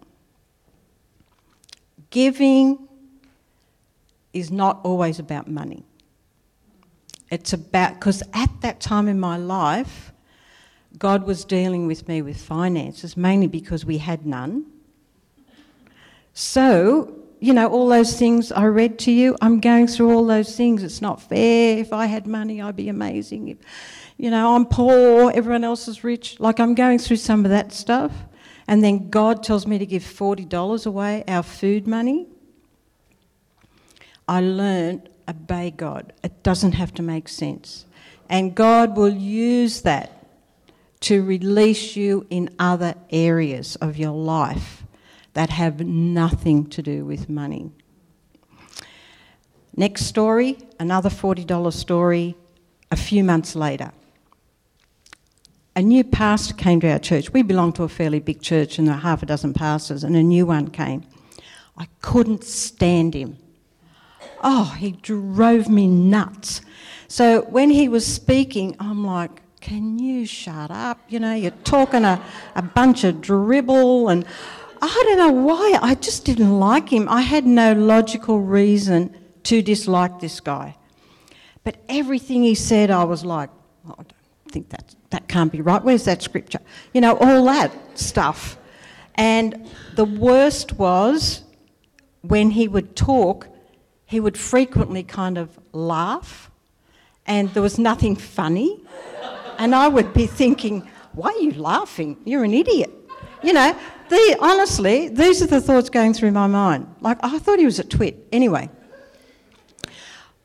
[2.10, 2.90] Giving
[4.34, 5.84] is not always about money.
[7.30, 10.12] It's about, because at that time in my life,
[10.98, 14.66] God was dealing with me with finances, mainly because we had none.
[16.34, 20.56] So, you know, all those things I read to you, I'm going through all those
[20.56, 20.84] things.
[20.84, 21.78] It's not fair.
[21.78, 23.48] If I had money, I'd be amazing.
[23.48, 23.58] If,
[24.18, 26.40] you know, I'm poor, everyone else is rich.
[26.40, 28.12] Like, I'm going through some of that stuff.
[28.68, 32.28] And then God tells me to give $40 away, our food money.
[34.32, 36.14] I learned obey God.
[36.24, 37.86] It doesn't have to make sense.
[38.30, 40.26] And God will use that
[41.02, 44.84] to release you in other areas of your life
[45.34, 47.72] that have nothing to do with money.
[49.76, 52.38] Next story, another $40 story
[52.90, 53.92] a few months later.
[55.76, 57.34] A new pastor came to our church.
[57.34, 60.16] We belong to a fairly big church and there are half a dozen pastors, and
[60.16, 61.04] a new one came.
[61.78, 63.38] I couldn't stand him
[64.42, 66.62] oh, he drove me nuts.
[67.08, 71.00] So when he was speaking, I'm like, can you shut up?
[71.08, 72.22] You know, you're talking a,
[72.56, 74.26] a bunch of dribble, and
[74.82, 75.78] I don't know why.
[75.82, 77.08] I just didn't like him.
[77.08, 80.76] I had no logical reason to dislike this guy.
[81.64, 83.50] But everything he said, I was like,
[83.88, 84.14] oh, I don't
[84.50, 85.84] think that, that can't be right.
[85.84, 86.60] Where's that scripture?
[86.94, 88.58] You know, all that stuff.
[89.16, 91.44] And the worst was
[92.22, 93.48] when he would talk,
[94.12, 96.52] he would frequently kind of laugh,
[97.26, 98.78] and there was nothing funny.
[99.58, 102.18] And I would be thinking, why are you laughing?
[102.26, 102.92] You're an idiot.
[103.42, 103.74] You know,
[104.10, 106.94] the, honestly, these are the thoughts going through my mind.
[107.00, 108.28] Like, I thought he was a twit.
[108.34, 108.70] Anyway,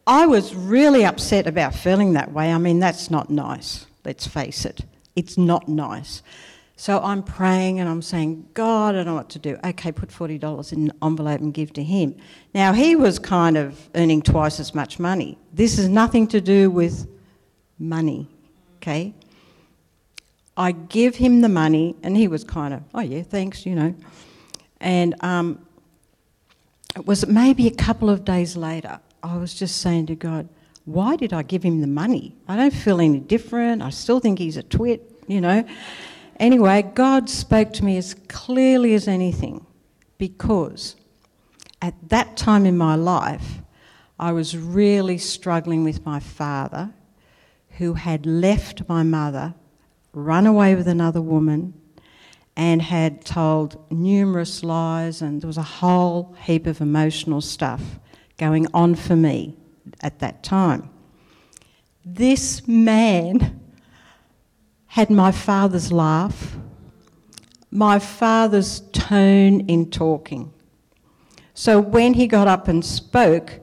[0.06, 2.52] I was really upset about feeling that way.
[2.52, 4.82] I mean, that's not nice, let's face it.
[5.16, 6.22] It's not nice.
[6.78, 9.58] So I'm praying and I'm saying, God, I don't know what to do.
[9.64, 12.14] Okay, put $40 in an envelope and give to him.
[12.52, 15.38] Now, he was kind of earning twice as much money.
[15.54, 17.08] This has nothing to do with
[17.78, 18.28] money,
[18.76, 19.14] okay?
[20.54, 23.94] I give him the money and he was kind of, oh yeah, thanks, you know.
[24.78, 25.58] And um,
[26.94, 30.46] it was maybe a couple of days later, I was just saying to God,
[30.84, 32.36] why did I give him the money?
[32.48, 33.82] I don't feel any different.
[33.82, 35.66] I still think he's a twit, you know.
[36.38, 39.64] Anyway, God spoke to me as clearly as anything
[40.18, 40.96] because
[41.80, 43.60] at that time in my life,
[44.18, 46.90] I was really struggling with my father
[47.78, 49.54] who had left my mother,
[50.12, 51.74] run away with another woman,
[52.56, 57.82] and had told numerous lies, and there was a whole heap of emotional stuff
[58.38, 59.56] going on for me
[60.00, 60.88] at that time.
[62.04, 63.60] This man
[64.96, 66.56] had my father's laugh,
[67.70, 70.50] my father's tone in talking.
[71.52, 73.60] So when he got up and spoke,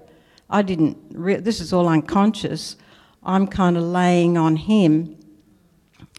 [0.47, 2.75] I didn't, re- this is all unconscious,
[3.23, 5.17] I'm kind of laying on him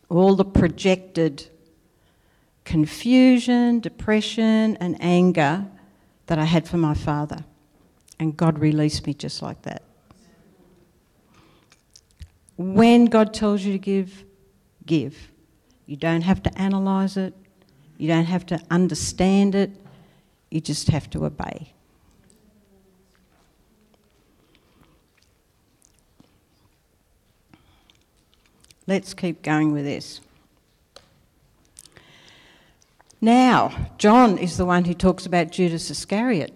[0.08, 1.48] all the projected
[2.64, 5.64] confusion, depression, and anger
[6.26, 7.44] that I had for my father.
[8.18, 9.84] And God released me just like that.
[12.56, 14.24] When God tells you to give,
[14.86, 15.30] give.
[15.86, 17.34] You don't have to analyse it,
[17.98, 19.70] you don't have to understand it,
[20.50, 21.72] you just have to obey.
[28.86, 30.20] Let's keep going with this.
[33.20, 36.52] Now, John is the one who talks about Judas Iscariot,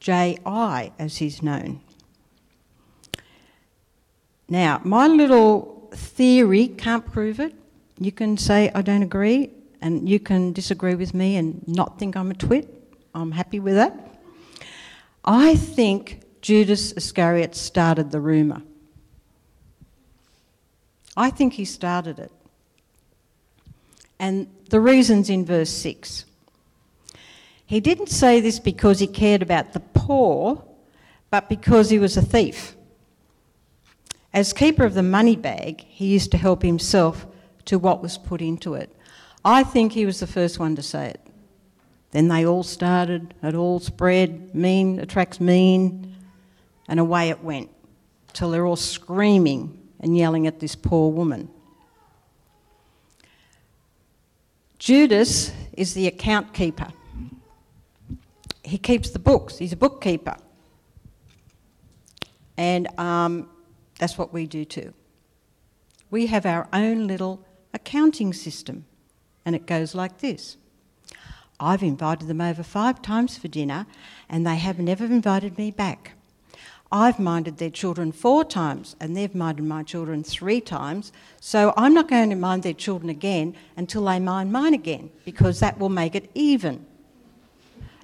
[0.00, 0.92] J.I.
[0.98, 1.80] as he's known.
[4.48, 7.54] Now, my little theory can't prove it.
[7.98, 12.16] You can say I don't agree, and you can disagree with me and not think
[12.16, 12.68] I'm a twit.
[13.14, 14.20] I'm happy with that.
[15.24, 18.62] I think Judas Iscariot started the rumour.
[21.16, 22.32] I think he started it.
[24.18, 26.24] And the reason's in verse 6.
[27.66, 30.64] He didn't say this because he cared about the poor,
[31.30, 32.74] but because he was a thief.
[34.32, 37.26] As keeper of the money bag, he used to help himself
[37.64, 38.94] to what was put into it.
[39.44, 41.20] I think he was the first one to say it.
[42.12, 46.14] Then they all started, it all spread, mean attracts mean,
[46.88, 47.70] and away it went,
[48.32, 51.48] till they're all screaming and yelling at this poor woman.
[54.78, 56.88] Judas is the account keeper.
[58.64, 60.36] He keeps the books, he's a bookkeeper.
[62.56, 63.48] And um,
[64.00, 64.94] that's what we do too.
[66.10, 68.86] We have our own little accounting system,
[69.44, 70.56] and it goes like this.
[71.60, 73.86] I've invited them over five times for dinner,
[74.28, 76.12] and they have never invited me back.
[76.90, 81.92] I've minded their children four times, and they've minded my children three times, so I'm
[81.92, 85.90] not going to mind their children again until they mind mine again, because that will
[85.90, 86.86] make it even.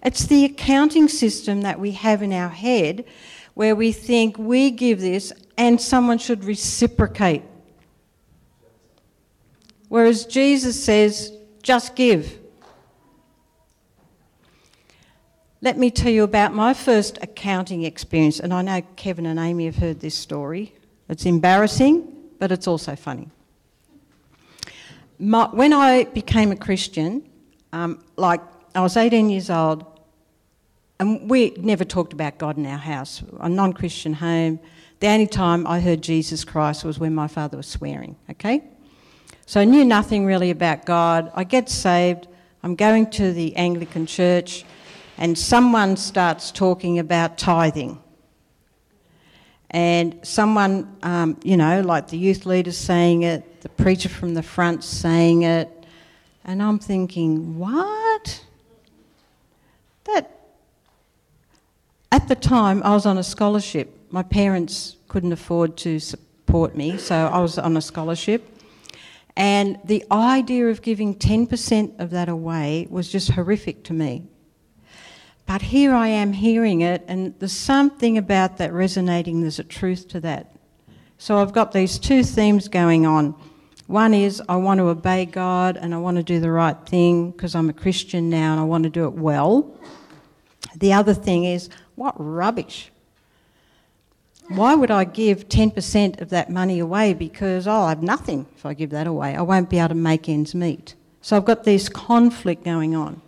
[0.05, 3.07] It's the accounting system that we have in our head
[3.55, 7.43] where we think we give this and someone should reciprocate.
[9.89, 11.33] Whereas Jesus says,
[11.63, 12.39] just give.
[15.63, 19.65] Let me tell you about my first accounting experience, and I know Kevin and Amy
[19.67, 20.75] have heard this story.
[21.09, 23.29] It's embarrassing, but it's also funny.
[25.19, 27.29] My, when I became a Christian,
[27.73, 28.41] um, like
[28.75, 29.85] I was 18 years old,
[31.01, 34.61] and we never talked about God in our house, a non Christian home.
[35.01, 38.63] The only time I heard Jesus Christ was when my father was swearing, okay?
[39.45, 41.31] So I knew nothing really about God.
[41.35, 42.29] I get saved,
[42.63, 44.65] I'm going to the Anglican church,
[45.19, 48.03] and someone starts talking about tithing.
[49.71, 54.43] And someone, um, you know, like the youth leader saying it, the preacher from the
[54.43, 55.71] front saying it,
[56.45, 58.45] and I'm thinking, what?
[60.05, 60.31] That
[62.13, 63.96] at the time, I was on a scholarship.
[64.17, 68.49] My parents couldn't afford to support me, so I was on a scholarship.
[69.37, 74.23] And the idea of giving 10% of that away was just horrific to me.
[75.45, 80.09] But here I am hearing it, and there's something about that resonating, there's a truth
[80.09, 80.51] to that.
[81.19, 83.35] So I've got these two themes going on.
[83.87, 87.33] One is I want to obey God and I want to do the right thing
[87.33, 89.79] because I'm a Christian now and I want to do it well.
[90.75, 92.91] The other thing is what rubbish.
[94.49, 97.15] Why would I give 10% of that money away?
[97.15, 99.35] Because, oh, I have nothing if I give that away.
[99.35, 100.95] I won't be able to make ends meet.
[101.21, 103.21] So I've got this conflict going on.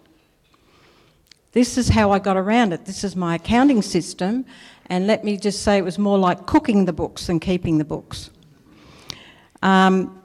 [1.53, 2.85] This is how I got around it.
[2.85, 4.45] This is my accounting system.
[4.87, 7.85] And let me just say it was more like cooking the books than keeping the
[7.85, 8.31] books.
[9.63, 10.23] Um,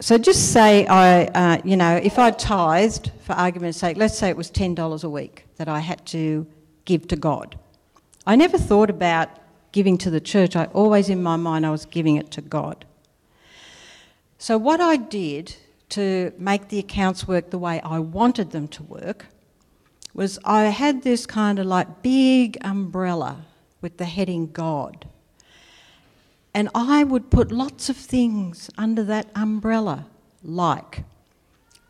[0.00, 4.30] so just say I, uh, you know, if I tithed, for argument's sake, let's say
[4.30, 6.46] it was $10 a week that I had to
[6.86, 7.58] give to God.
[8.26, 9.28] I never thought about
[9.72, 10.54] giving to the church.
[10.54, 12.84] I always, in my mind, I was giving it to God.
[14.38, 15.56] So, what I did
[15.90, 19.26] to make the accounts work the way I wanted them to work
[20.14, 23.44] was I had this kind of like big umbrella
[23.80, 25.06] with the heading God.
[26.54, 30.06] And I would put lots of things under that umbrella,
[30.42, 31.04] like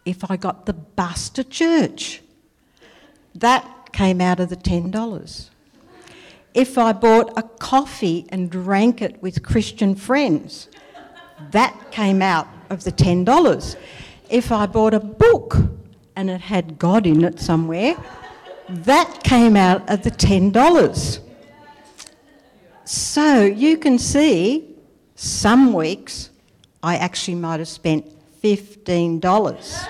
[0.04, 2.22] if I got the bus to church,
[3.34, 5.50] that came out of the $10
[6.54, 10.68] if I bought a coffee and drank it with Christian friends.
[11.50, 13.76] That came out of the $10.
[14.28, 15.56] If I bought a book
[16.14, 17.96] and it had God in it somewhere,
[18.68, 21.20] that came out of the $10.
[22.84, 24.76] So you can see
[25.14, 26.30] some weeks
[26.82, 28.06] I actually might have spent
[28.42, 29.88] $15.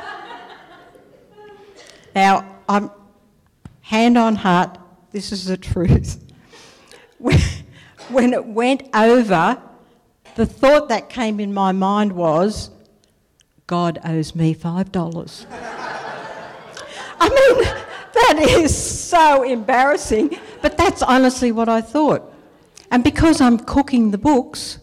[2.15, 2.91] now, I'm
[3.81, 4.79] hand on heart,
[5.11, 6.23] this is the truth
[8.09, 9.61] when it went over,
[10.35, 12.71] the thought that came in my mind was,
[13.67, 15.47] God owes me $5.
[17.21, 17.65] I mean,
[18.15, 22.33] that is so embarrassing, but that's honestly what I thought.
[22.91, 24.79] And because I'm cooking the books,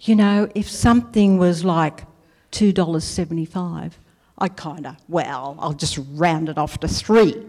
[0.00, 2.04] you know, if something was like
[2.50, 3.92] $2.75,
[4.38, 7.46] I kind of, well, I'll just round it off to three.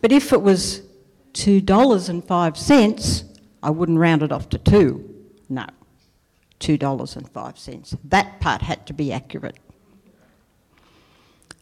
[0.00, 0.82] But if it was
[1.32, 3.24] $2.05,
[3.62, 5.08] I wouldn't round it off to two.
[5.48, 5.66] No,
[6.60, 7.98] $2.05.
[8.04, 9.58] That part had to be accurate.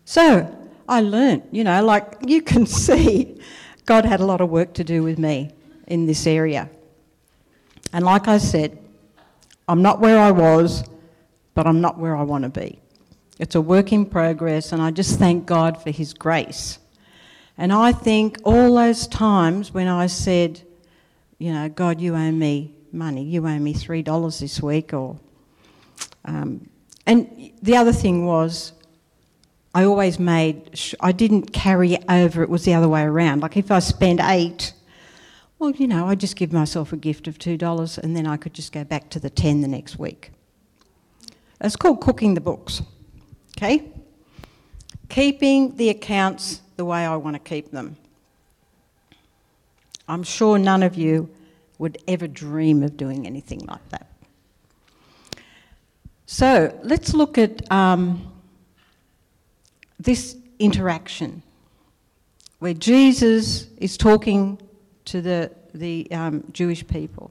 [0.04, 0.56] So
[0.88, 3.40] I learnt, you know, like you can see,
[3.86, 5.52] God had a lot of work to do with me
[5.86, 6.68] in this area.
[7.92, 8.76] And like I said,
[9.68, 10.82] I'm not where I was,
[11.54, 12.80] but I'm not where I want to be.
[13.38, 16.79] It's a work in progress, and I just thank God for His grace.
[17.60, 20.62] And I think all those times when I said,
[21.38, 25.20] you know, God, you owe me money, you owe me $3 this week, or.
[26.24, 26.70] Um,
[27.04, 28.72] and the other thing was,
[29.74, 33.42] I always made, I didn't carry over, it was the other way around.
[33.42, 34.72] Like if I spent eight,
[35.58, 38.54] well, you know, I just give myself a gift of $2 and then I could
[38.54, 40.30] just go back to the 10 the next week.
[41.60, 42.80] It's called cooking the books,
[43.58, 43.92] okay?
[45.10, 47.94] Keeping the accounts the way I want to keep them.
[50.08, 51.28] I'm sure none of you
[51.76, 54.06] would ever dream of doing anything like that.
[56.24, 58.32] So let's look at um,
[59.98, 61.42] this interaction
[62.60, 64.58] where Jesus is talking
[65.04, 67.30] to the, the um, Jewish people.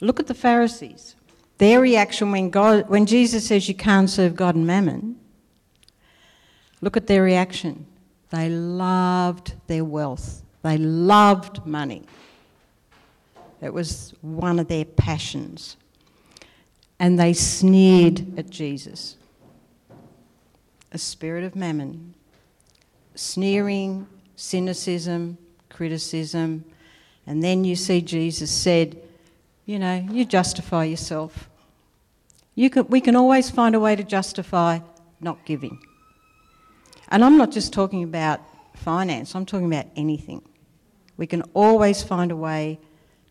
[0.00, 1.14] Look at the Pharisees.
[1.58, 5.14] Their reaction when, God, when Jesus says you can't serve God and mammon,
[6.80, 7.86] look at their reaction.
[8.30, 12.04] They loved their wealth, they loved money.
[13.60, 15.76] It was one of their passions.
[16.98, 19.16] And they sneered at Jesus.
[20.92, 22.14] A spirit of mammon,
[23.14, 24.06] sneering,
[24.36, 25.36] cynicism,
[25.68, 26.64] criticism.
[27.26, 28.96] And then you see Jesus said,
[29.66, 31.50] You know, you justify yourself.
[32.54, 34.80] You can, we can always find a way to justify
[35.20, 35.78] not giving.
[37.08, 38.40] And I'm not just talking about
[38.74, 40.42] finance, I'm talking about anything.
[41.16, 42.78] We can always find a way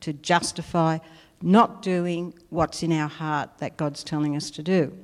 [0.02, 1.00] to justify
[1.42, 4.98] not doing what's in our heart that God's telling us to do.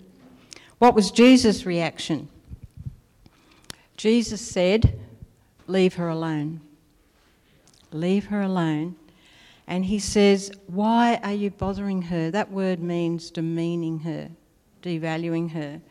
[0.80, 2.28] What was Jesus' reaction?
[3.97, 4.99] Jesus said,
[5.67, 6.61] Leave her alone.
[7.91, 8.95] Leave her alone.
[9.67, 12.32] And he says, Why are you bothering her?
[12.32, 14.32] That word means demeaning her,
[14.82, 15.82] devaluing her.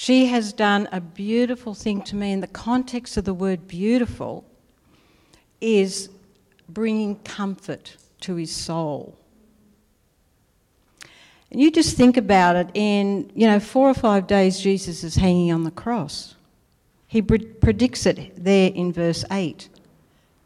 [0.00, 4.44] She has done a beautiful thing to me, and the context of the word beautiful
[5.60, 6.08] is
[6.68, 9.18] bringing comfort to his soul.
[11.50, 15.16] And you just think about it in, you know, four or five days Jesus is
[15.16, 16.36] hanging on the cross.
[17.08, 19.68] He predicts it there in verse 8.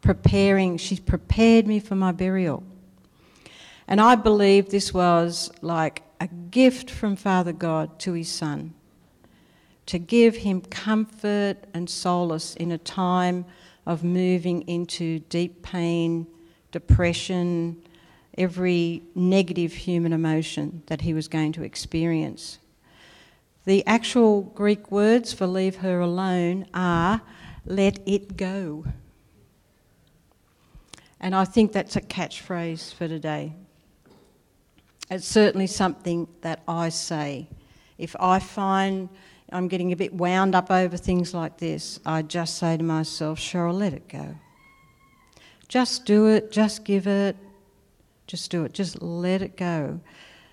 [0.01, 2.63] Preparing, she's prepared me for my burial.
[3.87, 8.73] And I believe this was like a gift from Father God to his son
[9.85, 13.45] to give him comfort and solace in a time
[13.85, 16.25] of moving into deep pain,
[16.71, 17.81] depression,
[18.37, 22.59] every negative human emotion that he was going to experience.
[23.65, 27.21] The actual Greek words for leave her alone are
[27.65, 28.85] let it go.
[31.19, 33.53] And I think that's a catchphrase for today.
[35.09, 37.47] It's certainly something that I say.
[37.97, 39.07] If I find
[39.53, 43.39] I'm getting a bit wound up over things like this, I just say to myself,
[43.39, 44.35] Cheryl, let it go.
[45.67, 47.35] Just do it, just give it,
[48.27, 49.99] just do it, just let it go.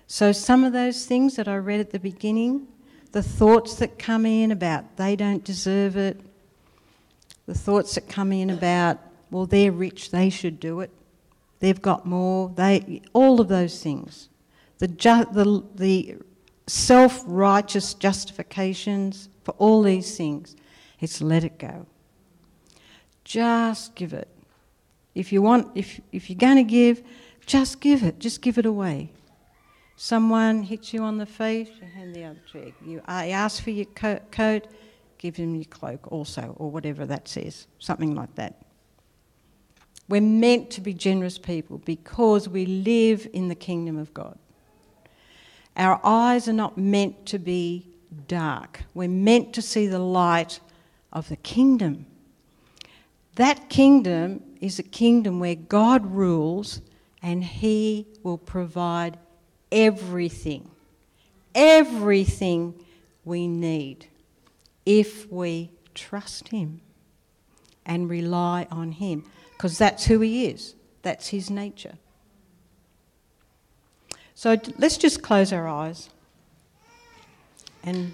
[0.07, 2.67] So, some of those things that I read at the beginning,
[3.11, 6.19] the thoughts that come in about they don't deserve it,
[7.45, 8.99] the thoughts that come in about,
[9.29, 10.91] well, they're rich, they should do it,
[11.59, 14.29] they've got more, they, all of those things.
[14.79, 16.17] The, ju- the, the
[16.71, 20.55] self righteous justifications for all these things.
[20.99, 21.85] It's let it go.
[23.25, 24.29] Just give it.
[25.13, 27.03] If you want, if, if you're going to give,
[27.45, 28.19] just give it.
[28.19, 29.11] Just give it away.
[29.97, 32.73] Someone hits you on the face, you hand the other cheek.
[32.83, 34.67] You ask for your coat,
[35.19, 38.61] give him your cloak also, or whatever that says, something like that.
[40.07, 44.39] We're meant to be generous people because we live in the kingdom of God.
[45.77, 47.87] Our eyes are not meant to be
[48.27, 48.81] dark.
[48.93, 50.59] We're meant to see the light
[51.13, 52.05] of the kingdom.
[53.35, 56.81] That kingdom is a kingdom where God rules
[57.21, 59.17] and He will provide
[59.71, 60.69] everything,
[61.55, 62.73] everything
[63.23, 64.07] we need
[64.85, 66.81] if we trust Him
[67.85, 71.97] and rely on Him, because that's who He is, that's His nature.
[74.41, 76.09] So let's just close our eyes
[77.83, 78.13] and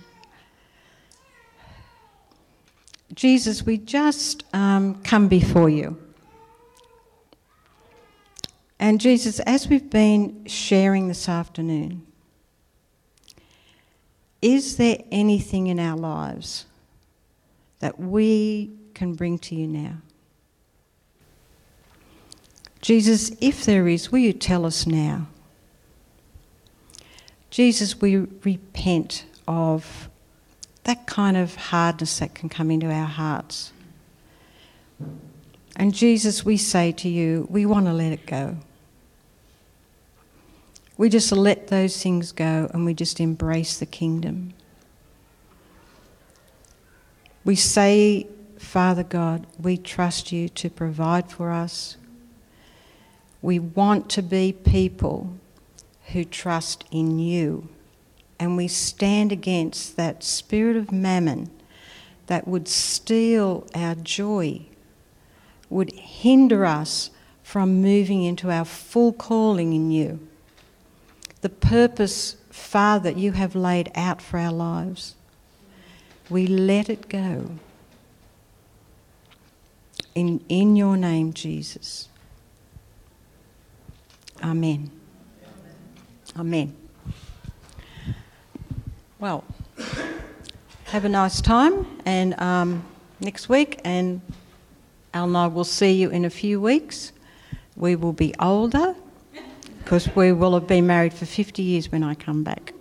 [3.13, 5.97] Jesus, we just um, come before you.
[8.77, 12.05] And Jesus, as we've been sharing this afternoon,
[14.41, 16.65] is there anything in our lives
[17.79, 19.99] that we can bring to you now?
[22.81, 25.27] Jesus, if there is, will you tell us now?
[27.57, 30.09] Jesus, we repent of
[30.83, 33.73] that kind of hardness that can come into our hearts.
[35.75, 38.57] And Jesus, we say to you, we want to let it go.
[40.99, 44.53] We just let those things go and we just embrace the kingdom.
[47.43, 48.27] We say,
[48.59, 51.97] Father God, we trust you to provide for us.
[53.41, 55.33] We want to be people
[56.13, 57.69] who trust in you.
[58.39, 61.49] And we stand against that spirit of mammon
[62.27, 64.61] that would steal our joy,
[65.69, 67.09] would hinder us
[67.41, 70.27] from moving into our full calling in you
[71.41, 75.15] the purpose, Father, you have laid out for our lives.
[76.29, 77.51] We let it go.
[80.15, 82.09] In, in your name, Jesus.
[84.43, 84.96] Amen.
[86.39, 86.71] Amen.
[89.17, 89.43] Well,
[90.85, 92.83] have a nice time, and um,
[93.19, 94.21] next week, and
[95.15, 97.11] Al and I will see you in a few weeks.
[97.75, 98.93] We will be older
[99.83, 102.73] because we will have been married for 50 years when I come back.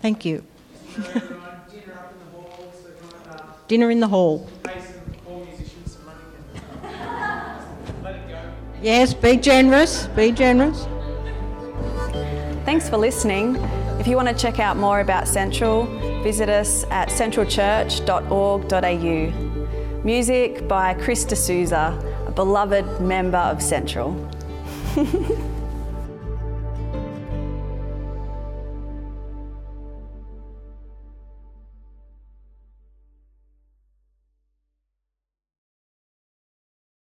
[0.00, 0.42] Thank you.
[3.68, 4.48] Dinner in the hall.
[8.82, 10.88] Yes, be generous, be generous.
[12.64, 13.54] Thanks for listening.
[14.00, 15.84] If you want to check out more about Central,
[16.24, 20.04] visit us at centralchurch.org.au.
[20.04, 24.16] Music by Chris D'Souza, a beloved member of Central.